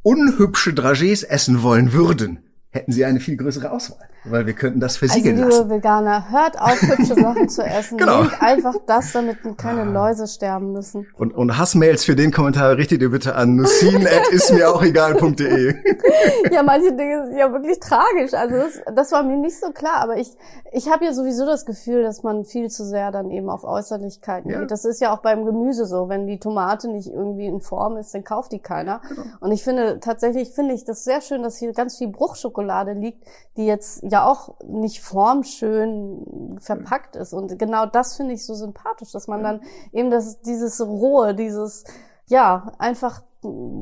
[0.02, 2.40] unhübsche Dragés essen wollen würden,
[2.74, 5.70] hätten sie eine viel größere Auswahl, weil wir könnten das Also, versiegeln liebe lassen.
[5.70, 7.98] Veganer, hört auf, hübsche Sachen zu essen.
[7.98, 8.22] Genau.
[8.22, 11.06] Nehmt einfach das, damit keine Läuse sterben müssen.
[11.16, 15.74] Und, und Hassmails für den Kommentar richtet ihr bitte an nusin.ismirauchegal.de.
[16.50, 18.34] Ja, manche Dinge sind ja wirklich tragisch.
[18.34, 19.96] Also das, das war mir nicht so klar.
[19.96, 20.30] Aber ich,
[20.72, 24.50] ich habe ja sowieso das Gefühl, dass man viel zu sehr dann eben auf Äußerlichkeiten
[24.50, 24.60] Ja.
[24.60, 24.70] geht.
[24.70, 26.08] Das ist ja auch beim Gemüse so.
[26.08, 29.00] Wenn die Tomate nicht irgendwie in Form ist, dann kauft die keiner.
[29.08, 29.22] Genau.
[29.40, 32.63] Und ich finde, tatsächlich finde ich das sehr schön, dass hier ganz viel Bruchschokolade
[32.94, 33.24] liegt,
[33.56, 37.32] die jetzt ja auch nicht formschön verpackt ist.
[37.32, 39.60] Und genau das finde ich so sympathisch, dass man dann
[39.92, 41.84] eben das, dieses Rohe, dieses,
[42.26, 43.22] ja, einfach,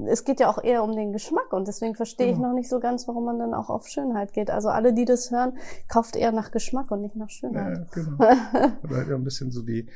[0.07, 2.49] es geht ja auch eher um den Geschmack und deswegen verstehe ich Genau.
[2.49, 4.51] noch nicht so ganz, warum man dann auch auf Schönheit geht.
[4.51, 5.57] Also alle, die das hören,
[5.89, 7.79] kauft eher nach Geschmack und nicht nach Schönheit.
[7.79, 8.17] Ja, genau.
[8.83, 9.87] Oder halt ein bisschen so die,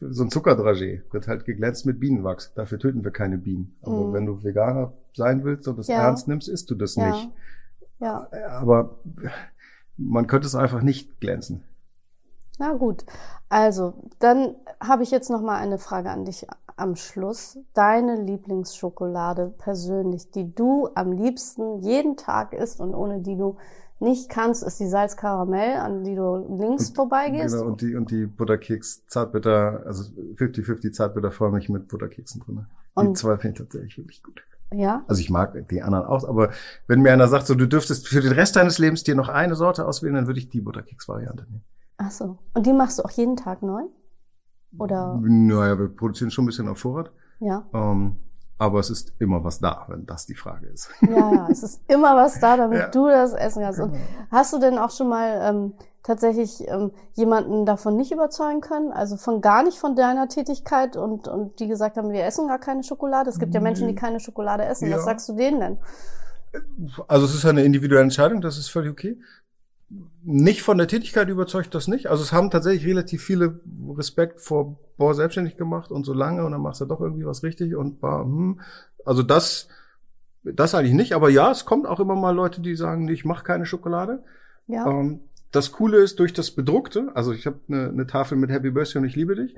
[0.00, 2.52] so ein Zuckerdragé wird halt geglänzt mit Bienenwachs.
[2.54, 3.74] Dafür töten wir keine Bienen.
[3.82, 4.12] Aber Mhm.
[4.12, 6.02] wenn du Veganer sein willst und das Ja.
[6.04, 7.08] ernst nimmst, isst du das Ja.
[7.10, 7.30] nicht.
[7.98, 8.28] Ja,
[8.60, 8.98] Aber
[9.96, 11.64] man könnte es einfach nicht glänzen.
[12.58, 13.04] na gut.
[13.48, 17.58] Also, dann habe ich jetzt noch mal eine Frage an dich am Schluss.
[17.74, 23.56] Deine Lieblingsschokolade persönlich, die du am liebsten jeden Tag isst und ohne die du
[23.98, 27.54] nicht kannst, ist die Salzkaramell, an die du links vorbeigehst.
[27.56, 30.02] Genau, und die, und die Butterkeks, Zartbitter, also
[30.34, 32.66] 50-50 Zartbitterförmig mit Butterkeksen drin.
[32.98, 34.42] Die Und- zwei finde ich tatsächlich wirklich gut.
[34.72, 36.50] Ja, Also ich mag die anderen auch, aber
[36.88, 39.54] wenn mir einer sagt, so du dürftest für den Rest deines Lebens dir noch eine
[39.54, 41.64] Sorte auswählen, dann würde ich die Butterkeks-Variante nehmen.
[41.98, 42.38] ach so.
[42.54, 43.82] Und die machst du auch jeden Tag neu?
[44.78, 47.10] Oder, Naja, wir produzieren schon ein bisschen auf Vorrat.
[47.40, 47.64] ja.
[47.72, 48.16] Ähm,
[48.58, 50.88] aber es ist immer was da, wenn das die Frage ist.
[51.02, 52.88] Ja, ja, es ist immer was da, damit Ja.
[52.88, 53.80] du das essen kannst.
[53.80, 54.04] Und Genau.
[54.30, 55.72] hast du denn auch schon mal ähm,
[56.06, 61.26] tatsächlich ähm, jemanden davon nicht überzeugen können, also von gar nicht von deiner Tätigkeit und,
[61.26, 63.28] und die gesagt haben, wir essen gar keine Schokolade.
[63.28, 64.88] Es gibt ja Menschen, die keine Schokolade essen.
[64.88, 64.96] Ja.
[64.96, 65.78] Was sagst du denen denn?
[67.08, 69.18] Also es ist eine individuelle Entscheidung, das ist völlig okay.
[70.22, 72.06] Nicht von der Tätigkeit überzeugt das nicht.
[72.06, 73.60] Also es haben tatsächlich relativ viele
[73.96, 77.42] Respekt vor, boah, selbstständig gemacht und so lange und dann machst du doch irgendwie was
[77.42, 78.60] richtig und war, hm.
[79.04, 79.68] Also das,
[80.44, 81.14] das eigentlich nicht.
[81.14, 84.24] Aber ja, es kommt auch immer mal Leute, die sagen, nee, ich mache keine Schokolade.
[84.66, 84.86] Ja.
[84.86, 85.20] Ähm,
[85.52, 89.00] das Coole ist durch das Bedruckte, also ich habe eine, eine Tafel mit Happy Birthday
[89.00, 89.54] und ich liebe dich.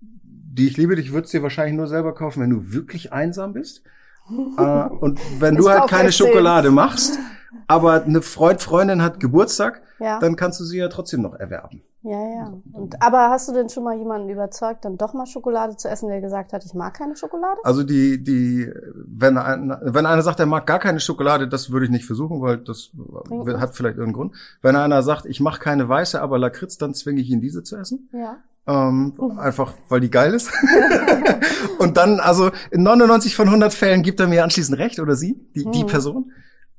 [0.00, 3.82] Die ich liebe dich würdest dir wahrscheinlich nur selber kaufen, wenn du wirklich einsam bist.
[4.58, 6.10] äh, und wenn Ich du halt keine.
[6.12, 7.18] Schokolade machst,
[7.66, 10.18] aber eine Freund, Freundin hat Geburtstag, Ja.
[10.18, 11.82] dann kannst du sie ja trotzdem noch erwerben.
[12.06, 12.52] Ja, ja.
[12.72, 16.08] Und, aber hast du denn schon mal jemanden überzeugt, dann doch mal Schokolade zu essen,
[16.08, 17.58] der gesagt hat, ich mag keine Schokolade?
[17.64, 21.86] Also die, die, wenn, ein, wenn einer sagt, er mag gar keine Schokolade, das würde
[21.86, 24.34] ich nicht versuchen, weil das Bringt hat vielleicht irgendeinen Grund.
[24.62, 27.76] Wenn einer sagt, ich mache keine weiße, aber Lakritz, dann zwinge ich ihn diese zu
[27.76, 28.08] essen.
[28.12, 28.36] Ja.
[28.68, 30.52] Ähm, einfach, weil die geil ist.
[31.80, 35.40] und dann, also in 99 von 100 Fällen gibt er mir anschließend recht oder sie,
[35.56, 35.88] die, die Mhm.
[35.88, 36.32] Person.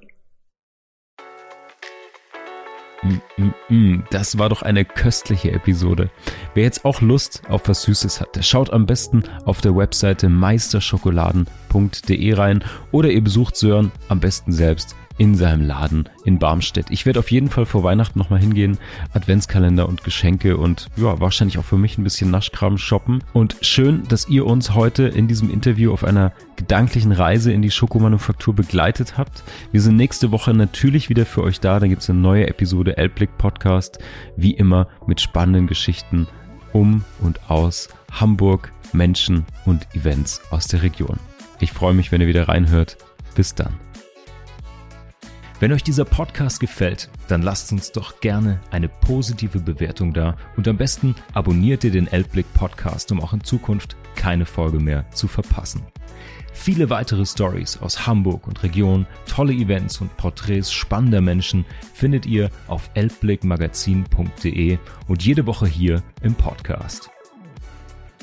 [3.03, 6.11] Mm, mm, mm, Das war doch eine köstliche Episode.
[6.55, 10.31] Wer jetzt auch Lust auf was Süßes hat, der schaut am besten auf der Webseite
[10.31, 16.87] meisterschokoladen.de rein oder ihr besucht Sören am besten selbst in seinem Laden in Barmstedt.
[16.91, 18.79] Ich werde auf jeden Fall vor Weihnachten nochmal hingehen,
[19.13, 23.23] Adventskalender und Geschenke und ja, wahrscheinlich auch für mich ein bisschen Naschkram shoppen.
[23.33, 27.71] Und schön, dass ihr uns heute in diesem Interview auf einer gedanklichen Reise in die
[27.71, 29.45] Schokomanufaktur begleitet habt.
[29.73, 31.79] Wir sind nächste Woche natürlich wieder für euch da.
[31.79, 33.99] Da gibt es eine neue Episode Elblick Podcast,
[34.37, 36.27] wie immer mit spannenden Geschichten
[36.73, 41.19] um und aus Hamburg, Menschen und Events aus der Region.
[41.61, 42.97] Ich freue mich, wenn ihr wieder reinhört.
[43.35, 43.84] Bis dann.
[45.65, 50.69] Wenn euch dieser Podcast gefällt, dann lasst uns doch gerne eine positive Bewertung da und
[50.69, 55.27] am besten abonniert ihr den Elbblick Podcast, um auch in Zukunft keine Folge mehr zu
[55.27, 55.81] verpassen.
[56.53, 62.51] Viele weitere Stories aus Hamburg und Region, tolle Events und Porträts spannender Menschen findet ihr
[62.69, 67.09] auf elbblickmagazin.de und jede Woche hier im Podcast.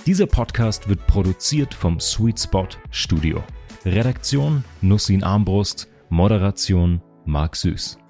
[0.06, 3.44] Dieser Podcast wird produziert vom Sweet Spot Studio.
[3.84, 8.01] Redaktion Nussin Armbrust, Moderation Marc Süß.